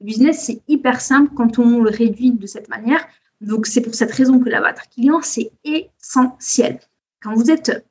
Le 0.00 0.06
business, 0.06 0.44
c'est 0.44 0.60
hyper 0.68 1.00
simple 1.00 1.32
quand 1.34 1.58
on 1.58 1.80
le 1.80 1.90
réduit 1.90 2.32
de 2.32 2.46
cette 2.46 2.68
manière. 2.68 3.06
Donc, 3.40 3.66
c'est 3.66 3.80
pour 3.80 3.94
cette 3.94 4.12
raison 4.12 4.38
que 4.38 4.48
l'avatar 4.48 4.88
client, 4.88 5.20
c'est 5.22 5.50
essentiel. 5.64 6.80
Quand 7.22 7.34
vous 7.34 7.50
êtes, 7.50 7.86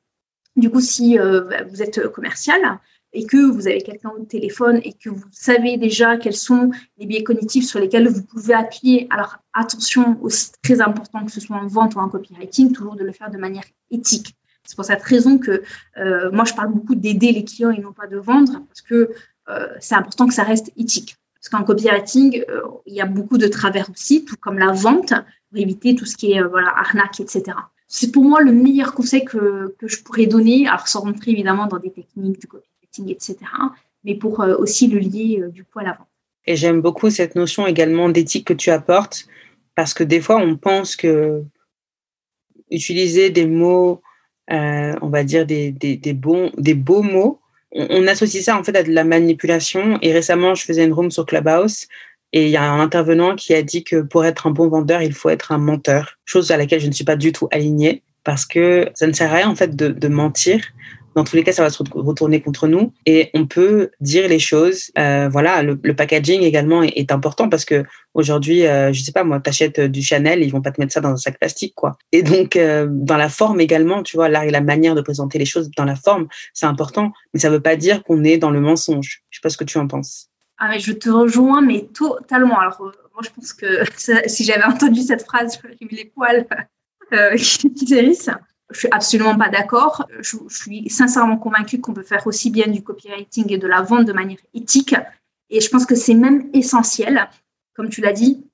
du 0.56 0.70
coup, 0.70 0.80
si 0.80 1.18
euh, 1.18 1.64
vous 1.68 1.82
êtes 1.82 2.08
commercial 2.08 2.78
et 3.12 3.26
que 3.26 3.50
vous 3.50 3.66
avez 3.66 3.82
quelqu'un 3.82 4.10
au 4.10 4.24
téléphone 4.24 4.80
et 4.84 4.92
que 4.92 5.08
vous 5.08 5.26
savez 5.32 5.76
déjà 5.76 6.16
quels 6.16 6.36
sont 6.36 6.70
les 6.98 7.06
biais 7.06 7.24
cognitifs 7.24 7.66
sur 7.66 7.80
lesquels 7.80 8.08
vous 8.08 8.22
pouvez 8.22 8.54
appuyer, 8.54 9.08
alors 9.10 9.38
attention, 9.52 10.16
aussi 10.22 10.52
très 10.62 10.80
important 10.80 11.24
que 11.24 11.32
ce 11.32 11.40
soit 11.40 11.56
en 11.56 11.66
vente 11.66 11.96
ou 11.96 11.98
en 11.98 12.08
copywriting, 12.08 12.72
toujours 12.72 12.94
de 12.94 13.04
le 13.04 13.12
faire 13.12 13.30
de 13.30 13.38
manière 13.38 13.64
éthique. 13.90 14.36
C'est 14.64 14.76
pour 14.76 14.84
cette 14.84 15.02
raison 15.02 15.38
que 15.38 15.62
euh, 15.96 16.30
moi, 16.30 16.44
je 16.44 16.54
parle 16.54 16.72
beaucoup 16.72 16.94
d'aider 16.94 17.32
les 17.32 17.44
clients 17.44 17.70
et 17.70 17.80
non 17.80 17.92
pas 17.92 18.06
de 18.06 18.18
vendre, 18.18 18.62
parce 18.68 18.82
que 18.82 19.10
euh, 19.48 19.68
c'est 19.80 19.96
important 19.96 20.28
que 20.28 20.34
ça 20.34 20.44
reste 20.44 20.70
éthique. 20.76 21.16
Parce 21.40 21.48
qu'en 21.48 21.64
copywriting, 21.64 22.44
euh, 22.48 22.60
il 22.86 22.94
y 22.94 23.00
a 23.00 23.06
beaucoup 23.06 23.38
de 23.38 23.48
travers 23.48 23.88
aussi, 23.90 24.24
tout 24.24 24.36
comme 24.36 24.58
la 24.58 24.72
vente, 24.72 25.14
pour 25.48 25.58
éviter 25.58 25.94
tout 25.94 26.04
ce 26.04 26.16
qui 26.16 26.32
est 26.32 26.42
voilà, 26.42 26.68
arnaque, 26.76 27.20
etc. 27.20 27.56
C'est 27.88 28.12
pour 28.12 28.24
moi 28.24 28.40
le 28.40 28.52
meilleur 28.52 28.94
conseil 28.94 29.24
que, 29.24 29.74
que, 29.78 29.88
je 29.88 30.02
pourrais 30.02 30.26
donner, 30.26 30.68
alors 30.68 30.86
sans 30.86 31.00
rentrer 31.00 31.32
évidemment 31.32 31.66
dans 31.66 31.78
des 31.78 31.90
techniques 31.90 32.40
du 32.40 32.46
copywriting, 32.46 33.10
etc., 33.10 33.36
mais 34.04 34.14
pour 34.14 34.38
aussi 34.58 34.86
le 34.88 34.98
lier 34.98 35.44
du 35.52 35.64
coup 35.64 35.78
à 35.80 35.84
la 35.84 35.92
vente. 35.92 36.06
Et 36.46 36.56
j'aime 36.56 36.80
beaucoup 36.80 37.10
cette 37.10 37.34
notion 37.34 37.66
également 37.66 38.08
d'éthique 38.08 38.46
que 38.46 38.54
tu 38.54 38.70
apportes, 38.70 39.26
parce 39.74 39.92
que 39.92 40.04
des 40.04 40.20
fois, 40.20 40.36
on 40.36 40.56
pense 40.56 40.96
que 40.96 41.42
utiliser 42.70 43.30
des 43.30 43.46
mots 43.46 44.00
euh, 44.52 44.96
on 45.00 45.08
va 45.08 45.22
dire 45.22 45.46
des, 45.46 45.70
des, 45.70 46.12
bons, 46.12 46.50
des 46.56 46.74
beaux 46.74 47.02
mots. 47.02 47.39
On, 47.72 48.06
associe 48.06 48.42
ça 48.42 48.58
en 48.58 48.64
fait 48.64 48.76
à 48.76 48.82
de 48.82 48.92
la 48.92 49.04
manipulation. 49.04 49.98
Et 50.02 50.12
récemment, 50.12 50.54
je 50.54 50.64
faisais 50.64 50.84
une 50.84 50.92
room 50.92 51.10
sur 51.10 51.26
Clubhouse 51.26 51.86
et 52.32 52.44
il 52.44 52.50
y 52.50 52.56
a 52.56 52.62
un 52.62 52.80
intervenant 52.80 53.36
qui 53.36 53.54
a 53.54 53.62
dit 53.62 53.84
que 53.84 54.02
pour 54.02 54.24
être 54.24 54.46
un 54.46 54.50
bon 54.50 54.68
vendeur, 54.68 55.02
il 55.02 55.12
faut 55.12 55.30
être 55.30 55.52
un 55.52 55.58
menteur. 55.58 56.18
Chose 56.24 56.50
à 56.50 56.56
laquelle 56.56 56.80
je 56.80 56.86
ne 56.86 56.92
suis 56.92 57.04
pas 57.04 57.16
du 57.16 57.32
tout 57.32 57.48
alignée 57.50 58.02
parce 58.24 58.44
que 58.44 58.88
ça 58.94 59.06
ne 59.06 59.12
sert 59.12 59.32
à 59.32 59.36
rien 59.36 59.48
en 59.48 59.54
fait 59.54 59.74
de, 59.74 59.88
de 59.88 60.08
mentir 60.08 60.64
dans 61.14 61.24
tous 61.24 61.36
les 61.36 61.42
cas, 61.42 61.52
ça 61.52 61.62
va 61.62 61.70
se 61.70 61.82
retourner 61.92 62.40
contre 62.40 62.68
nous 62.68 62.92
et 63.06 63.30
on 63.34 63.46
peut 63.46 63.90
dire 64.00 64.28
les 64.28 64.38
choses. 64.38 64.90
Euh, 64.98 65.28
voilà, 65.28 65.62
le, 65.62 65.76
packaging 65.94 66.42
également 66.42 66.82
est, 66.82 67.10
important 67.10 67.48
parce 67.48 67.64
que 67.64 67.84
aujourd'hui, 68.14 68.66
euh, 68.66 68.92
je 68.92 69.02
sais 69.02 69.12
pas 69.12 69.24
moi, 69.24 69.40
t'achètes 69.40 69.80
du 69.80 70.02
Chanel, 70.02 70.42
ils 70.42 70.50
vont 70.50 70.62
pas 70.62 70.70
te 70.70 70.80
mettre 70.80 70.92
ça 70.92 71.00
dans 71.00 71.10
un 71.10 71.16
sac 71.16 71.38
plastique, 71.38 71.74
quoi. 71.74 71.98
Et 72.12 72.22
donc 72.22 72.56
euh, 72.56 72.86
dans 72.88 73.16
la 73.16 73.28
forme 73.28 73.60
également, 73.60 74.02
tu 74.02 74.16
vois, 74.16 74.28
là 74.28 74.46
et 74.46 74.50
la 74.50 74.60
manière 74.60 74.94
de 74.94 75.00
présenter 75.00 75.38
les 75.38 75.44
choses 75.44 75.70
dans 75.76 75.84
la 75.84 75.96
forme, 75.96 76.28
c'est 76.54 76.66
important, 76.66 77.12
mais 77.34 77.40
ça 77.40 77.50
veut 77.50 77.60
pas 77.60 77.76
dire 77.76 78.02
qu'on 78.04 78.22
est 78.22 78.38
dans 78.38 78.50
le 78.50 78.60
mensonge. 78.60 79.22
Je 79.30 79.38
sais 79.38 79.42
pas 79.42 79.50
ce 79.50 79.56
que 79.56 79.64
tu 79.64 79.78
en 79.78 79.88
penses. 79.88 80.28
Ah 80.58 80.68
mais 80.68 80.78
je 80.78 80.92
te 80.92 81.10
rejoins, 81.10 81.62
mais 81.62 81.88
totalement. 81.92 82.60
Alors 82.60 82.80
euh, 82.82 82.92
moi, 83.14 83.22
je 83.22 83.30
pense 83.30 83.52
que 83.52 83.82
si 84.28 84.44
j'avais 84.44 84.64
entendu 84.64 85.02
cette 85.02 85.24
phrase, 85.24 85.58
j'aurais 85.60 85.76
eu 85.80 85.88
les 85.88 86.04
poils 86.04 86.46
qui 87.36 87.94
hérissent. 87.94 88.30
Je 88.70 88.78
suis 88.78 88.88
absolument 88.90 89.36
pas 89.36 89.48
d'accord. 89.48 90.06
Je, 90.20 90.36
suis 90.48 90.88
sincèrement 90.88 91.36
convaincue 91.36 91.80
qu'on 91.80 91.92
peut 91.92 92.02
faire 92.02 92.26
aussi 92.26 92.50
bien 92.50 92.68
du 92.68 92.82
copywriting 92.82 93.52
et 93.52 93.58
de 93.58 93.66
la 93.66 93.82
vente 93.82 94.06
de 94.06 94.12
manière 94.12 94.38
éthique. 94.54 94.94
Et 95.48 95.60
je 95.60 95.68
pense 95.68 95.86
que 95.86 95.94
c'est 95.94 96.14
même 96.14 96.48
essentiel, 96.52 97.28
comme 97.74 97.88
tu 97.88 98.00
l'as 98.00 98.12
dit, 98.12 98.44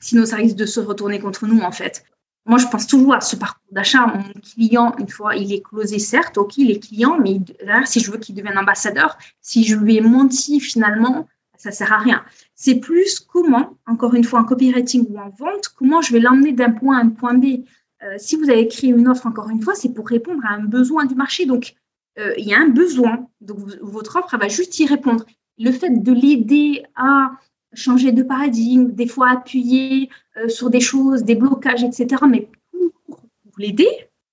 sinon 0.00 0.24
ça 0.24 0.36
risque 0.36 0.56
de 0.56 0.66
se 0.66 0.80
retourner 0.80 1.18
contre 1.18 1.46
nous 1.46 1.60
en 1.60 1.72
fait. 1.72 2.04
Moi, 2.46 2.58
je 2.58 2.66
pense 2.68 2.86
toujours 2.86 3.14
à 3.14 3.20
ce 3.20 3.34
parcours 3.34 3.72
d'achat. 3.72 4.06
Mon 4.06 4.22
client, 4.40 4.94
une 5.00 5.08
fois, 5.08 5.34
il 5.34 5.52
est 5.52 5.62
closé, 5.62 5.98
certes, 5.98 6.38
ok, 6.38 6.58
il 6.58 6.70
est 6.70 6.78
client, 6.78 7.18
mais 7.20 7.40
derrière, 7.40 7.88
si 7.88 7.98
je 7.98 8.12
veux 8.12 8.18
qu'il 8.18 8.36
devienne 8.36 8.56
ambassadeur, 8.56 9.18
si 9.40 9.64
je 9.64 9.74
lui 9.74 9.96
ai 9.96 10.00
menti 10.00 10.60
finalement, 10.60 11.26
ça 11.58 11.72
sert 11.72 11.92
à 11.92 11.98
rien. 11.98 12.24
C'est 12.54 12.76
plus 12.76 13.18
comment, 13.18 13.76
encore 13.86 14.14
une 14.14 14.22
fois, 14.22 14.38
en 14.40 14.44
copywriting 14.44 15.06
ou 15.10 15.18
en 15.18 15.28
vente, 15.30 15.70
comment 15.76 16.02
je 16.02 16.12
vais 16.12 16.20
l'emmener 16.20 16.52
d'un 16.52 16.70
point 16.70 16.98
à 16.98 17.00
un 17.00 17.08
point 17.08 17.34
B. 17.34 17.64
Euh, 18.02 18.14
si 18.18 18.36
vous 18.36 18.50
avez 18.50 18.68
créé 18.68 18.90
une 18.90 19.08
offre, 19.08 19.26
encore 19.26 19.48
une 19.48 19.62
fois, 19.62 19.74
c'est 19.74 19.92
pour 19.92 20.08
répondre 20.08 20.44
à 20.44 20.52
un 20.54 20.64
besoin 20.64 21.06
du 21.06 21.14
marché. 21.14 21.46
Donc, 21.46 21.74
euh, 22.18 22.34
il 22.36 22.46
y 22.46 22.54
a 22.54 22.58
un 22.58 22.68
besoin. 22.68 23.26
Donc, 23.40 23.58
votre 23.80 24.16
offre, 24.16 24.34
elle 24.34 24.40
va 24.40 24.48
juste 24.48 24.78
y 24.78 24.86
répondre. 24.86 25.24
Le 25.58 25.72
fait 25.72 25.90
de 25.90 26.12
l'aider 26.12 26.84
à 26.94 27.30
changer 27.72 28.12
de 28.12 28.22
paradigme, 28.22 28.92
des 28.92 29.06
fois 29.06 29.30
appuyer 29.30 30.10
euh, 30.36 30.48
sur 30.48 30.70
des 30.70 30.80
choses, 30.80 31.24
des 31.24 31.34
blocages, 31.34 31.84
etc., 31.84 32.22
mais 32.28 32.48
pour, 32.72 33.20
l'aider, 33.58 33.88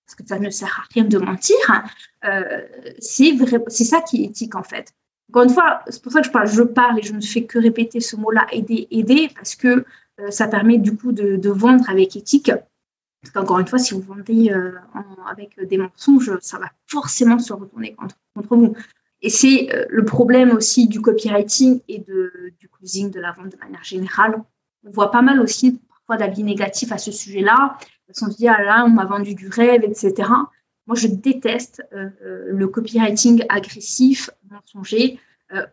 parce 0.06 0.16
que 0.16 0.28
ça 0.28 0.38
ne 0.38 0.50
sert 0.50 0.82
à 0.82 0.94
rien 0.94 1.06
de 1.06 1.18
mentir, 1.18 1.56
c'est 3.00 3.84
ça 3.86 4.02
qui 4.02 4.24
est 4.24 4.26
éthique, 4.26 4.56
en 4.56 4.64
fait. 4.64 4.94
Encore 5.30 5.44
une 5.44 5.50
fois, 5.50 5.82
c'est 5.88 6.04
pour 6.04 6.12
ça 6.12 6.20
que 6.20 6.28
je 6.28 6.32
parle, 6.32 6.48
je 6.50 6.62
parle 6.62 7.00
et 7.00 7.04
je 7.04 7.14
ne 7.14 7.22
fais 7.22 7.46
que 7.46 7.58
répéter 7.58 8.02
ce 8.02 8.18
mot-là, 8.18 8.46
aider, 8.52 8.90
aider, 8.92 9.30
parce 9.34 9.56
que 9.56 9.86
ça 10.30 10.50
permet 10.50 10.78
du 10.78 10.98
coup 10.98 11.14
de 11.14 11.50
vendre 11.50 11.90
avec 11.90 12.18
éthique 12.18 12.52
parce 13.24 13.32
qu'encore 13.32 13.60
une 13.60 13.68
fois, 13.68 13.80
si 13.80 13.94
vous 13.94 14.02
vendez 14.02 14.52
euh, 14.52 14.74
avec 15.32 15.58
des 15.66 15.78
mensonges, 15.78 16.38
ça 16.42 16.60
va 16.60 16.70
forcément 16.88 17.40
se 17.40 17.54
retourner 17.54 17.96
contre, 17.96 18.18
vous. 18.36 18.76
Et 19.22 19.30
c'est 19.30 19.74
euh, 19.74 19.86
le 19.90 20.04
problème 20.04 20.52
aussi 20.52 20.90
du 20.90 21.00
copywriting 21.00 21.80
et 21.88 22.00
du 22.00 22.68
closing, 22.68 23.12
de 23.12 23.22
la 23.22 23.32
vente 23.32 23.50
de 23.50 23.58
manière 23.58 23.84
générale. 23.84 24.44
On 24.86 24.92
voit 24.92 25.10
pas 25.10 25.22
mal 25.22 25.40
aussi 25.40 25.80
parfois 25.88 26.18
d'avis 26.18 26.44
négatifs 26.44 26.92
à 26.92 26.98
ce 26.98 27.14
sujet-là. 27.14 27.78
On 28.10 28.30
se 28.30 28.36
dit, 28.36 28.50
ah 28.50 28.62
là, 28.62 28.84
on 28.86 28.90
m'a 28.90 29.06
vendu 29.06 29.36
du 29.36 29.48
rêve, 29.48 29.86
etc. 29.86 30.30
Moi, 30.86 30.98
je 30.98 31.08
déteste 31.08 31.82
euh, 31.94 32.10
le 32.50 32.68
copywriting 32.68 33.46
agressif, 33.48 34.30
mensonger, 34.52 35.18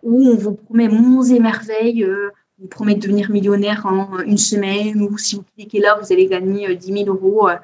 où 0.03 0.29
on 0.29 0.37
vous 0.37 0.53
promet 0.53 0.89
monts 0.89 1.23
et 1.23 1.41
merveilles, 1.41 2.07
vous 2.61 2.69
promet 2.69 2.95
de 2.95 3.01
devenir 3.01 3.31
millionnaire 3.31 3.87
en 3.87 4.19
une 4.21 4.39
semaine 4.39 5.01
ou 5.03 5.17
si 5.17 5.37
vous 5.37 5.45
cliquez 5.57 5.81
là, 5.81 5.99
vous 6.01 6.13
allez 6.13 6.27
gagner 6.27 6.75
10 6.77 6.93
euh, 6.93 7.05
000 7.05 7.09
euros. 7.09 7.49
Euh, 7.49 7.57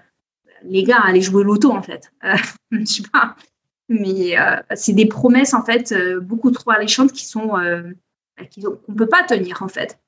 les 0.64 0.82
gars, 0.82 1.00
allez 1.04 1.20
jouer 1.20 1.44
l'auto 1.44 1.70
en 1.70 1.82
fait. 1.82 2.10
Euh, 2.24 2.34
je 2.70 2.84
sais 2.84 3.02
pas. 3.12 3.36
Mais 3.88 4.34
c'est 4.74 4.94
des 4.94 5.06
promesses 5.06 5.54
en 5.54 5.62
fait 5.62 5.94
beaucoup 6.20 6.50
trop 6.50 6.72
alléchantes 6.72 7.12
qui 7.12 7.24
bah, 7.36 7.62
qu'on 8.36 8.92
ne 8.92 8.98
peut 8.98 9.06
pas 9.06 9.22
tenir 9.22 9.62
en 9.62 9.68
fait. 9.68 10.00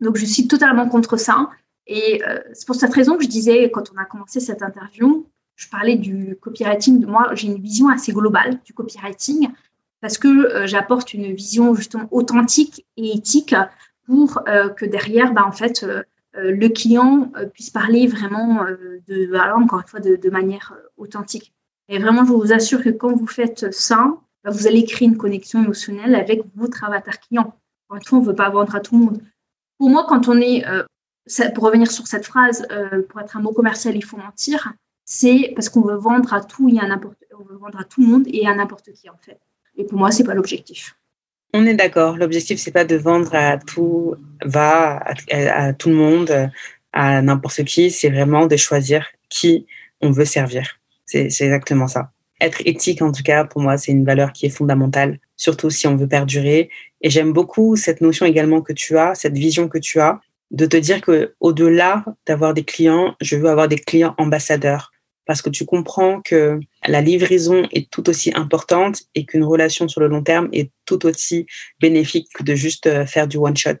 Donc 0.00 0.16
je 0.16 0.24
suis 0.24 0.48
totalement 0.48 0.88
contre 0.88 1.16
ça. 1.16 1.48
Et 1.86 2.20
c'est 2.52 2.66
pour 2.66 2.74
cette 2.74 2.92
raison 2.92 3.16
que 3.16 3.22
je 3.22 3.28
disais 3.28 3.70
quand 3.70 3.92
on 3.94 3.96
a 4.00 4.06
commencé 4.06 4.40
cette 4.40 4.60
interview, 4.60 5.24
je 5.54 5.68
parlais 5.68 5.94
du 5.94 6.36
copywriting. 6.40 7.06
Moi, 7.06 7.32
j'ai 7.34 7.46
une 7.46 7.62
vision 7.62 7.88
assez 7.90 8.10
globale 8.10 8.58
du 8.64 8.72
copywriting 8.72 9.50
parce 10.00 10.18
que 10.18 10.66
j'apporte 10.66 11.14
une 11.14 11.32
vision 11.32 11.76
justement 11.76 12.08
authentique 12.10 12.84
et 12.96 13.16
éthique 13.16 13.54
pour 14.12 14.42
euh, 14.46 14.68
que 14.68 14.84
derrière, 14.84 15.32
bah, 15.32 15.46
en 15.46 15.52
fait, 15.52 15.84
euh, 15.84 16.02
euh, 16.36 16.52
le 16.52 16.68
client 16.68 17.32
puisse 17.54 17.70
parler 17.70 18.06
vraiment 18.06 18.66
de, 19.08 19.34
alors 19.34 19.58
encore 19.58 19.80
une 19.80 19.86
fois, 19.86 20.00
de, 20.00 20.30
manière 20.30 20.74
authentique. 20.98 21.54
Et 21.88 21.98
vraiment, 21.98 22.22
je 22.26 22.32
vous 22.32 22.52
assure 22.52 22.82
que 22.82 22.90
quand 22.90 23.14
vous 23.14 23.26
faites 23.26 23.72
ça, 23.72 24.14
bah, 24.44 24.50
vous 24.50 24.66
allez 24.66 24.84
créer 24.84 25.08
une 25.08 25.16
connexion 25.16 25.64
émotionnelle 25.64 26.14
avec 26.14 26.42
votre 26.54 26.84
avatar 26.84 27.20
client. 27.20 27.54
Fois, 27.88 27.98
on 28.12 28.20
ne 28.20 28.26
veut 28.26 28.34
pas 28.34 28.50
vendre 28.50 28.74
à 28.74 28.80
tout 28.80 28.98
le 28.98 29.04
monde. 29.04 29.22
Pour 29.78 29.88
moi, 29.88 30.04
quand 30.06 30.28
on 30.28 30.38
est, 30.40 30.62
pour 31.54 31.64
revenir 31.64 31.90
sur 31.90 32.06
cette 32.06 32.26
phrase, 32.26 32.66
pour 33.08 33.20
être 33.20 33.36
un 33.38 33.40
mot 33.40 33.52
commercial, 33.52 33.96
il 33.96 34.04
faut 34.04 34.18
mentir, 34.18 34.74
c'est 35.06 35.52
parce 35.54 35.70
qu'on 35.70 35.82
veut 35.82 35.96
vendre 35.96 36.34
à 36.34 36.42
tout 36.42 36.68
et 36.68 36.78
à 36.78 36.86
n'importe, 36.86 37.16
on 37.38 37.44
veut 37.44 37.56
vendre 37.56 37.80
à 37.80 37.84
tout 37.84 38.02
le 38.02 38.08
monde 38.08 38.24
et 38.26 38.46
à 38.46 38.54
n'importe 38.54 38.92
qui 38.92 39.08
en 39.08 39.16
fait. 39.16 39.40
Et 39.76 39.84
pour 39.84 39.98
moi, 39.98 40.10
c'est 40.10 40.24
pas 40.24 40.34
l'objectif. 40.34 40.96
On 41.54 41.66
est 41.66 41.74
d'accord. 41.74 42.16
L'objectif, 42.16 42.58
c'est 42.58 42.70
pas 42.70 42.84
de 42.84 42.96
vendre 42.96 43.34
à 43.34 43.58
tout 43.58 44.14
va, 44.44 45.02
à, 45.30 45.72
tout 45.74 45.90
le 45.90 45.94
monde, 45.94 46.50
à 46.92 47.20
n'importe 47.20 47.64
qui. 47.64 47.90
C'est 47.90 48.08
vraiment 48.08 48.46
de 48.46 48.56
choisir 48.56 49.06
qui 49.28 49.66
on 50.00 50.10
veut 50.10 50.24
servir. 50.24 50.80
C'est 51.04 51.26
exactement 51.26 51.88
ça. 51.88 52.10
Être 52.40 52.62
éthique, 52.64 53.02
en 53.02 53.12
tout 53.12 53.22
cas, 53.22 53.44
pour 53.44 53.60
moi, 53.60 53.76
c'est 53.76 53.92
une 53.92 54.04
valeur 54.04 54.32
qui 54.32 54.46
est 54.46 54.50
fondamentale, 54.50 55.18
surtout 55.36 55.70
si 55.70 55.86
on 55.86 55.96
veut 55.96 56.08
perdurer. 56.08 56.70
Et 57.02 57.10
j'aime 57.10 57.32
beaucoup 57.32 57.76
cette 57.76 58.00
notion 58.00 58.24
également 58.24 58.62
que 58.62 58.72
tu 58.72 58.96
as, 58.96 59.14
cette 59.14 59.36
vision 59.36 59.68
que 59.68 59.78
tu 59.78 60.00
as, 60.00 60.20
de 60.50 60.66
te 60.66 60.76
dire 60.76 61.00
que 61.00 61.34
au-delà 61.40 62.04
d'avoir 62.26 62.54
des 62.54 62.64
clients, 62.64 63.14
je 63.20 63.36
veux 63.36 63.48
avoir 63.48 63.68
des 63.68 63.78
clients 63.78 64.14
ambassadeurs 64.18 64.91
parce 65.26 65.42
que 65.42 65.50
tu 65.50 65.64
comprends 65.64 66.20
que 66.20 66.58
la 66.86 67.00
livraison 67.00 67.66
est 67.72 67.90
tout 67.90 68.08
aussi 68.08 68.32
importante 68.34 69.02
et 69.14 69.24
qu'une 69.24 69.44
relation 69.44 69.88
sur 69.88 70.00
le 70.00 70.08
long 70.08 70.22
terme 70.22 70.48
est 70.52 70.70
tout 70.84 71.06
aussi 71.06 71.46
bénéfique 71.80 72.28
que 72.34 72.42
de 72.42 72.54
juste 72.54 72.86
euh, 72.86 73.06
faire 73.06 73.28
du 73.28 73.36
one 73.36 73.56
shot. 73.56 73.78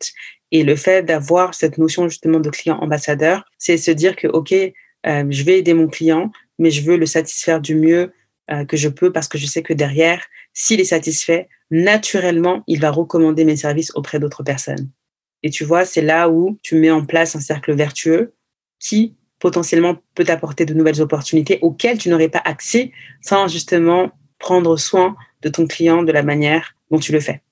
Et 0.52 0.62
le 0.64 0.76
fait 0.76 1.02
d'avoir 1.02 1.54
cette 1.54 1.78
notion 1.78 2.08
justement 2.08 2.38
de 2.38 2.50
client 2.50 2.78
ambassadeur, 2.78 3.44
c'est 3.58 3.76
se 3.76 3.90
dire 3.90 4.16
que 4.16 4.28
ok, 4.28 4.52
euh, 4.52 5.24
je 5.28 5.42
vais 5.42 5.58
aider 5.58 5.74
mon 5.74 5.88
client, 5.88 6.30
mais 6.58 6.70
je 6.70 6.82
veux 6.82 6.96
le 6.96 7.06
satisfaire 7.06 7.60
du 7.60 7.74
mieux 7.74 8.12
euh, 8.50 8.64
que 8.64 8.76
je 8.76 8.88
peux 8.88 9.12
parce 9.12 9.28
que 9.28 9.38
je 9.38 9.46
sais 9.46 9.62
que 9.62 9.72
derrière, 9.72 10.24
s'il 10.52 10.80
est 10.80 10.84
satisfait, 10.84 11.48
naturellement, 11.70 12.62
il 12.66 12.80
va 12.80 12.90
recommander 12.90 13.44
mes 13.44 13.56
services 13.56 13.92
auprès 13.94 14.20
d'autres 14.20 14.42
personnes. 14.42 14.90
Et 15.42 15.50
tu 15.50 15.64
vois, 15.64 15.84
c'est 15.84 16.02
là 16.02 16.28
où 16.28 16.58
tu 16.62 16.76
mets 16.76 16.90
en 16.90 17.04
place 17.04 17.34
un 17.34 17.40
cercle 17.40 17.74
vertueux 17.74 18.34
qui 18.78 19.16
potentiellement 19.42 19.96
peut 20.14 20.22
t'apporter 20.22 20.64
de 20.64 20.72
nouvelles 20.72 21.02
opportunités 21.02 21.58
auxquelles 21.62 21.98
tu 21.98 22.08
n'aurais 22.08 22.28
pas 22.28 22.40
accès 22.44 22.92
sans 23.20 23.48
justement 23.48 24.12
prendre 24.38 24.76
soin 24.76 25.16
de 25.42 25.48
ton 25.48 25.66
client 25.66 26.04
de 26.04 26.12
la 26.12 26.22
manière 26.22 26.76
dont 26.92 27.00
tu 27.00 27.10
le 27.10 27.18
fais. 27.18 27.42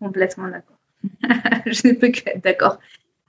Complètement 0.00 0.48
d'accord. 0.48 0.76
je 1.66 1.86
ne 1.86 1.92
peux 1.92 2.08
que 2.08 2.36
d'accord. 2.42 2.78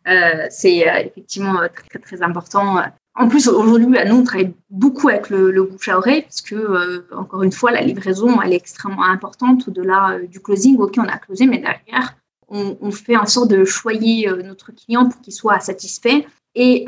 Euh, 0.07 0.47
c'est 0.49 0.89
euh, 0.89 1.03
effectivement 1.05 1.61
euh, 1.61 1.67
très, 1.89 1.99
très 1.99 2.23
important. 2.23 2.81
En 3.13 3.27
plus, 3.27 3.47
aujourd'hui, 3.47 3.85
nous, 3.85 4.15
on 4.15 4.23
travaille 4.23 4.53
beaucoup 4.71 5.09
avec 5.09 5.29
le, 5.29 5.63
bouche 5.63 5.87
à 5.87 5.97
oreille, 5.97 6.23
parce 6.23 6.41
que, 6.41 7.05
encore 7.15 7.43
une 7.43 7.51
fois, 7.51 7.71
la 7.71 7.81
livraison, 7.81 8.41
elle 8.41 8.53
est 8.53 8.57
extrêmement 8.57 9.05
importante 9.05 9.67
au-delà 9.67 10.19
du 10.27 10.39
closing. 10.39 10.77
OK, 10.77 10.95
on 10.97 11.07
a 11.07 11.17
closé, 11.17 11.47
mais 11.47 11.57
derrière, 11.57 12.15
on, 12.47 12.77
on, 12.79 12.91
fait 12.91 13.17
en 13.17 13.25
sorte 13.25 13.49
de 13.49 13.65
choyer 13.65 14.29
notre 14.43 14.71
client 14.71 15.09
pour 15.09 15.19
qu'il 15.21 15.33
soit 15.33 15.59
satisfait. 15.59 16.27
Et 16.59 16.85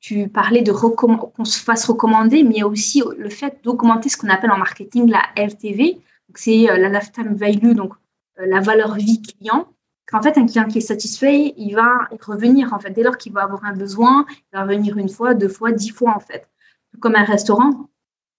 tu 0.00 0.28
parlais 0.28 0.62
de 0.62 0.72
qu'on 0.72 1.44
se 1.44 1.62
fasse 1.62 1.86
recommander, 1.86 2.42
mais 2.42 2.56
il 2.56 2.58
y 2.58 2.62
a 2.62 2.66
aussi 2.66 3.00
le 3.16 3.30
fait 3.30 3.60
d'augmenter 3.62 4.08
ce 4.08 4.16
qu'on 4.16 4.28
appelle 4.28 4.50
en 4.50 4.58
marketing 4.58 5.08
la 5.08 5.22
LTV. 5.36 6.00
C'est 6.34 6.66
la 6.66 6.88
lifetime 6.88 7.34
value, 7.34 7.74
donc 7.74 7.92
la 8.36 8.60
valeur 8.60 8.94
vie 8.94 9.22
client 9.22 9.68
qu'en 10.10 10.22
fait, 10.22 10.38
un 10.38 10.46
client 10.46 10.66
qui 10.66 10.78
est 10.78 10.80
satisfait, 10.80 11.54
il 11.56 11.74
va 11.74 12.08
revenir, 12.22 12.72
en 12.72 12.78
fait, 12.78 12.90
dès 12.90 13.02
lors 13.02 13.18
qu'il 13.18 13.32
va 13.32 13.42
avoir 13.42 13.64
un 13.64 13.74
besoin, 13.74 14.24
il 14.30 14.56
va 14.56 14.62
revenir 14.62 14.96
une 14.96 15.10
fois, 15.10 15.34
deux 15.34 15.48
fois, 15.48 15.70
dix 15.70 15.90
fois, 15.90 16.14
en 16.16 16.20
fait. 16.20 16.48
Comme 17.00 17.14
un 17.14 17.24
restaurant, 17.24 17.88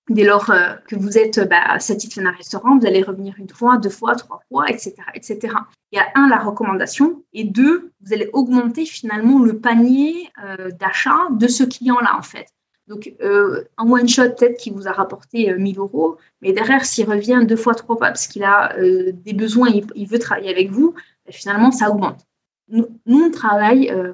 dès 0.10 0.24
lors 0.24 0.50
euh, 0.50 0.74
que 0.88 0.96
vous 0.96 1.18
êtes 1.18 1.40
bah, 1.50 1.80
satisfait 1.80 2.22
d'un 2.22 2.32
restaurant, 2.32 2.78
vous 2.78 2.86
allez 2.86 3.02
revenir 3.02 3.36
une 3.38 3.50
fois, 3.50 3.78
deux 3.78 3.90
fois, 3.90 4.16
trois 4.16 4.42
fois, 4.50 4.70
etc., 4.70 4.96
etc. 5.14 5.54
Il 5.92 5.98
y 5.98 6.00
a 6.00 6.08
un, 6.16 6.28
la 6.30 6.40
recommandation, 6.40 7.24
et 7.34 7.44
deux, 7.44 7.92
vous 8.02 8.14
allez 8.14 8.30
augmenter 8.34 8.86
finalement 8.86 9.40
le 9.40 9.60
panier 9.60 10.30
euh, 10.44 10.70
d'achat 10.72 11.28
de 11.32 11.48
ce 11.48 11.64
client-là, 11.64 12.16
en 12.18 12.22
fait. 12.22 12.48
Donc, 12.88 13.14
euh, 13.22 13.64
un 13.78 13.90
one-shot, 13.90 14.30
peut-être 14.38 14.58
qui 14.58 14.72
vous 14.72 14.88
a 14.88 14.92
rapporté 14.92 15.54
1000 15.54 15.78
euros, 15.78 16.18
mais 16.42 16.54
derrière, 16.54 16.86
s'il 16.86 17.08
revient 17.08 17.44
deux 17.48 17.56
fois, 17.56 17.76
trois 17.76 17.96
fois, 17.96 18.08
parce 18.08 18.28
qu'il 18.28 18.44
a 18.44 18.76
des 18.80 19.34
besoins, 19.34 19.70
il, 19.96 20.08
veut 20.08 20.18
travailler 20.18 20.50
avec 20.50 20.72
vous, 20.72 20.96
finalement, 21.30 21.72
ça 21.72 21.92
augmente. 21.92 22.26
Nous, 22.70 22.88
on 23.08 23.32
travaille, 23.32 23.90
euh, 23.90 24.14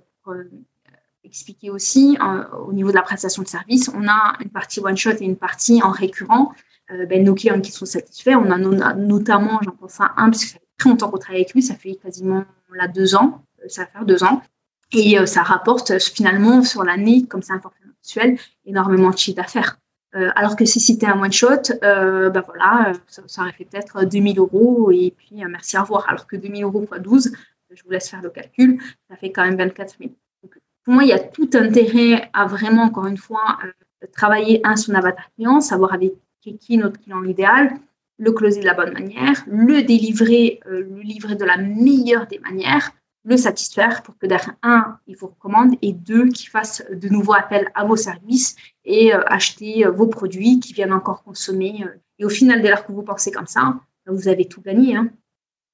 euh, 1.26 1.28
expliquer 1.28 1.70
aussi, 1.70 2.18
au 2.66 2.74
niveau 2.74 2.90
de 2.90 2.96
la 2.96 3.02
prestation 3.02 3.44
de 3.44 3.48
service, 3.48 3.90
on 3.94 4.08
a 4.08 4.36
une 4.42 4.50
partie 4.50 4.80
one-shot 4.80 5.12
et 5.20 5.26
une 5.26 5.36
partie 5.36 5.82
en 5.84 5.92
récurrent. 5.92 6.54
Euh, 6.92 7.06
ben, 7.06 7.24
nos 7.24 7.34
clients 7.34 7.60
qui 7.62 7.72
sont 7.72 7.86
satisfaits, 7.86 8.36
on 8.36 8.52
a, 8.52 8.94
notamment, 8.94 9.60
j'en 9.64 9.72
pense 9.72 10.00
à 10.00 10.14
un, 10.18 10.30
parce 10.30 10.44
que 10.44 10.52
ça 10.52 10.60
fait 10.60 10.68
très 10.78 10.90
longtemps 10.90 11.10
qu'on 11.10 11.18
travaille 11.18 11.42
avec 11.42 11.54
lui, 11.54 11.64
ça 11.64 11.76
fait 11.76 11.96
quasiment 11.96 12.46
là, 12.74 12.88
deux 12.88 13.16
ans, 13.16 13.44
ça 13.68 13.84
va 13.84 13.88
faire 13.88 14.06
deux 14.06 14.24
ans. 14.24 14.42
Et 14.92 15.18
ça 15.26 15.42
rapporte 15.42 16.00
finalement 16.00 16.64
sur 16.64 16.84
l'année, 16.84 17.26
comme 17.26 17.42
c'est 17.42 17.54
un 17.54 17.60
forfait 17.60 17.84
mensuel, 17.98 18.38
énormément 18.66 19.10
de 19.10 19.18
chiffre 19.18 19.38
d'affaires. 19.38 19.80
Euh, 20.16 20.30
alors 20.36 20.56
que 20.56 20.64
si 20.64 20.80
c'était 20.80 21.08
un 21.08 21.22
one 21.22 21.32
shot, 21.32 21.74
euh, 21.84 22.30
ben 22.30 22.42
voilà, 22.42 22.94
ça, 23.08 23.42
aurait 23.42 23.52
fait 23.52 23.66
peut-être 23.66 24.06
2000 24.06 24.40
euros 24.40 24.90
et 24.92 25.14
puis 25.16 25.44
euh, 25.44 25.48
merci 25.50 25.76
à 25.76 25.82
revoir. 25.82 26.08
Alors 26.08 26.26
que 26.26 26.38
2000 26.38 26.64
euros 26.64 26.88
x 26.90 27.02
12, 27.02 27.32
je 27.72 27.84
vous 27.84 27.92
laisse 27.92 28.10
faire 28.10 28.22
le 28.22 28.30
calcul, 28.30 28.82
ça 29.10 29.18
fait 29.18 29.32
quand 29.32 29.44
même 29.44 29.58
24 29.58 29.98
000. 30.00 30.12
Pour 30.86 30.94
moi, 30.94 31.04
il 31.04 31.10
y 31.10 31.14
a 31.14 31.20
tout 31.20 31.50
intérêt 31.54 32.30
à 32.34 32.46
vraiment, 32.46 32.84
encore 32.84 33.08
une 33.08 33.18
fois, 33.18 33.60
travailler 34.14 34.62
un 34.64 34.76
son 34.76 34.94
avatar 34.94 35.26
client, 35.36 35.60
savoir 35.60 35.94
avec 35.94 36.14
qui 36.42 36.76
est 36.76 36.78
notre 36.78 37.02
client 37.02 37.24
idéal, 37.24 37.72
le 38.18 38.32
closer 38.32 38.62
de 38.62 38.66
la 38.66 38.76
bonne 38.76 38.94
manière, 38.94 39.44
le 39.48 39.82
délivrer, 39.82 40.60
le 40.66 41.02
livrer 41.02 41.36
de 41.36 41.44
la 41.44 41.58
meilleure 41.58 42.28
des 42.28 42.40
manières, 42.40 42.92
le 43.26 43.38
satisfaire 43.38 44.04
pour 44.04 44.18
que 44.18 44.28
derrière, 44.28 44.56
un, 44.62 45.00
il 45.08 45.18
vous 45.18 45.28
recommande 45.28 45.76
et 45.82 45.94
deux, 45.94 46.30
qu'il 46.30 46.50
fasse 46.50 46.84
de 46.92 47.10
nouveaux 47.10 47.34
appels 47.34 47.70
à 47.74 47.84
vos 47.84 47.96
services 47.96 48.56
et 48.86 49.14
euh, 49.14 49.22
acheter 49.26 49.86
euh, 49.86 49.92
vos 49.92 50.08
produits 50.08 50.60
qui 50.60 50.74
viennent 50.74 50.94
encore 50.94 51.24
consommer. 51.24 51.84
Euh. 51.84 51.98
et 52.20 52.26
au 52.26 52.30
final, 52.30 52.62
dès 52.62 52.70
lors 52.70 52.86
que 52.86 52.92
vous 52.92 53.02
pensez 53.02 53.32
comme 53.32 53.48
ça, 53.48 53.80
vous 54.06 54.28
avez 54.28 54.48
tout 54.48 54.62
gagné. 54.62 54.96
Hein. 54.96 55.10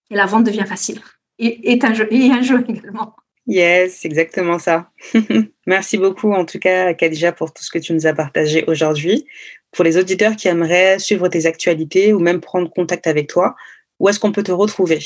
et 0.10 0.16
la 0.16 0.26
vente 0.26 0.46
devient 0.46 0.66
facile. 0.66 1.02
Et, 1.38 1.74
est 1.74 1.84
un 1.84 1.94
jeu, 1.94 2.08
et 2.12 2.32
un 2.32 2.42
jeu 2.42 2.64
également. 2.70 3.16
Yes, 3.48 4.06
exactement 4.06 4.60
ça. 4.60 4.92
Merci 5.66 5.98
beaucoup 5.98 6.32
en 6.32 6.46
tout 6.46 6.60
cas, 6.60 6.94
Khadija, 6.94 7.32
pour 7.32 7.54
tout 7.54 7.64
ce 7.64 7.72
que 7.72 7.80
tu 7.80 7.94
nous 7.94 8.06
as 8.06 8.14
partagé 8.14 8.64
aujourd'hui. 8.68 9.26
Pour 9.72 9.84
les 9.84 9.98
auditeurs 9.98 10.36
qui 10.36 10.48
aimeraient 10.48 11.00
suivre 11.00 11.28
tes 11.28 11.46
actualités 11.46 12.14
ou 12.14 12.20
même 12.20 12.42
prendre 12.42 12.70
contact 12.70 13.08
avec 13.08 13.28
toi, 13.28 13.56
où 14.00 14.10
est-ce 14.10 14.20
qu'on 14.20 14.32
peut 14.32 14.44
te 14.44 14.52
retrouver? 14.52 15.00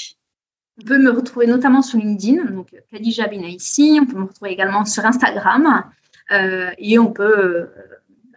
On 0.82 0.86
peut 0.86 0.98
me 0.98 1.12
retrouver 1.12 1.48
notamment 1.48 1.82
sur 1.82 2.00
LinkedIn, 2.00 2.45
donc 2.52 2.69
Khadija 2.91 3.32
ici. 3.34 4.00
On 4.02 4.06
peut 4.06 4.17
me 4.17 4.26
retrouver 4.26 4.52
également 4.52 4.84
sur 4.84 5.06
Instagram. 5.06 5.84
Euh, 6.32 6.71
et 6.78 7.00
on 7.00 7.12
peut, 7.12 7.38
euh, 7.38 7.65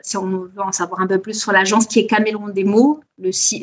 si 0.02 0.16
on 0.16 0.26
veut 0.26 0.50
en 0.58 0.72
savoir 0.72 1.00
un 1.00 1.06
peu 1.06 1.18
plus 1.18 1.40
sur 1.40 1.52
l'agence 1.52 1.86
qui 1.86 2.00
est 2.00 2.06
Caméléon 2.06 2.48
Démo, 2.48 3.00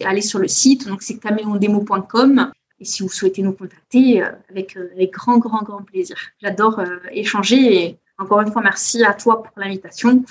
aller 0.03 0.21
sur 0.21 0.39
le 0.39 0.47
site. 0.47 0.87
Donc 0.87 1.03
c'est 1.03 1.17
caméléondémo.com. 1.17 2.51
Et 2.79 2.85
si 2.85 3.03
vous 3.03 3.09
souhaitez 3.09 3.41
nous 3.41 3.53
contacter, 3.53 4.21
euh, 4.21 4.29
avec, 4.49 4.75
avec 4.77 5.11
grand, 5.11 5.37
grand, 5.37 5.63
grand 5.63 5.83
plaisir. 5.83 6.17
J'adore 6.41 6.81
échanger. 7.11 7.55
Et 7.55 7.97
encore 8.17 8.41
une 8.41 8.51
fois, 8.51 8.61
merci 8.61 9.03
à 9.03 9.13
toi 9.13 9.43
pour 9.43 9.53
l'invitation. 9.57 10.23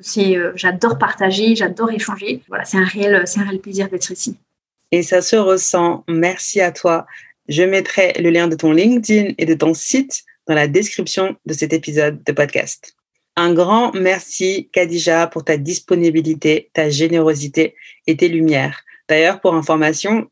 C'est, 0.00 0.36
j'adore 0.54 0.96
partager, 0.98 1.54
j'adore 1.54 1.90
échanger. 1.90 2.42
Voilà, 2.48 2.64
c'est 2.64 2.78
un 2.78 2.86
réel, 2.86 3.22
c'est 3.26 3.40
un 3.40 3.44
réel 3.44 3.60
plaisir 3.60 3.88
d'être 3.88 4.10
ici. 4.10 4.36
Et 4.92 5.02
ça 5.02 5.20
se 5.20 5.36
ressent. 5.36 6.04
Merci 6.08 6.60
à 6.60 6.72
toi. 6.72 7.06
Je 7.48 7.62
mettrai 7.62 8.14
le 8.18 8.30
lien 8.30 8.48
de 8.48 8.56
ton 8.56 8.72
LinkedIn 8.72 9.34
et 9.36 9.44
de 9.44 9.54
ton 9.54 9.74
site 9.74 10.22
dans 10.46 10.54
la 10.54 10.68
description 10.68 11.36
de 11.46 11.52
cet 11.52 11.72
épisode 11.72 12.22
de 12.24 12.32
podcast. 12.32 12.96
Un 13.36 13.54
grand 13.54 13.92
merci, 13.94 14.68
Kadija, 14.72 15.26
pour 15.26 15.44
ta 15.44 15.56
disponibilité, 15.56 16.70
ta 16.72 16.90
générosité 16.90 17.74
et 18.06 18.16
tes 18.16 18.28
lumières. 18.28 18.82
D'ailleurs, 19.08 19.40
pour 19.40 19.54
information, 19.54 20.28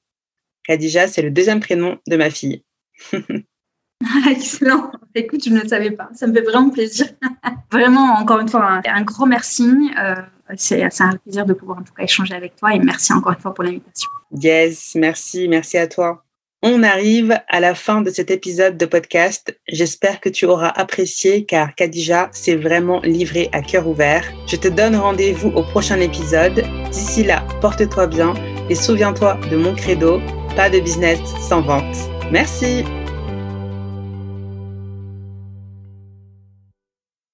Kadija, 0.69 1.09
c'est 1.09 1.23
le 1.23 1.31
deuxième 1.31 1.61
prénom 1.61 1.97
de 2.07 2.17
ma 2.17 2.29
fille. 2.29 2.63
Excellent. 4.31 4.93
Écoute, 5.15 5.43
je 5.45 5.51
ne 5.51 5.61
le 5.61 5.69
savais 5.69 5.91
pas. 5.91 6.11
Ça 6.15 6.27
me 6.27 6.35
fait 6.35 6.43
vraiment 6.43 6.69
plaisir. 6.69 7.07
vraiment, 7.73 8.19
encore 8.19 8.41
une 8.41 8.49
fois, 8.49 8.83
un, 8.85 9.03
grand 9.03 9.27
merci. 9.27 9.91
Euh, 9.99 10.15
c'est 10.57 10.83
un 11.01 11.17
plaisir 11.17 11.47
de 11.47 11.55
pouvoir 11.55 11.79
en 11.79 11.83
tout 11.83 11.95
cas 11.95 12.05
échanger 12.05 12.35
avec 12.35 12.55
toi 12.57 12.75
et 12.75 12.79
merci 12.79 13.13
encore 13.15 13.33
une 13.33 13.41
fois 13.41 13.55
pour 13.55 13.65
l'invitation. 13.65 14.11
Yes, 14.31 14.95
merci. 14.95 15.49
Merci 15.49 15.79
à 15.79 15.87
toi. 15.87 16.23
On 16.63 16.83
arrive 16.83 17.39
à 17.49 17.61
la 17.61 17.75
fin 17.75 18.03
de 18.03 18.11
cet 18.11 18.31
épisode 18.31 18.77
de 18.77 18.85
podcast. 18.85 19.59
J'espère 19.69 20.21
que 20.21 20.29
tu 20.29 20.45
auras 20.45 20.69
apprécié 20.69 21.47
car 21.47 21.75
Kadija 21.75 22.29
s'est 22.33 22.57
vraiment 22.57 23.01
livrée 23.01 23.49
à 23.53 23.63
cœur 23.63 23.89
ouvert. 23.89 24.25
Je 24.47 24.57
te 24.57 24.69
donne 24.69 24.97
rendez-vous 24.97 25.51
au 25.51 25.63
prochain 25.63 26.01
épisode. 26.01 26.65
D'ici 26.91 27.25
là, 27.25 27.47
porte-toi 27.61 28.09
bien 28.09 28.35
et 28.69 28.75
souviens-toi 28.75 29.39
de 29.51 29.57
mon 29.57 29.75
credo, 29.75 30.21
pas 30.57 30.71
de 30.71 30.81
business 30.81 31.21
sans 31.41 31.61
vente. 31.61 31.97
Merci. 32.31 32.85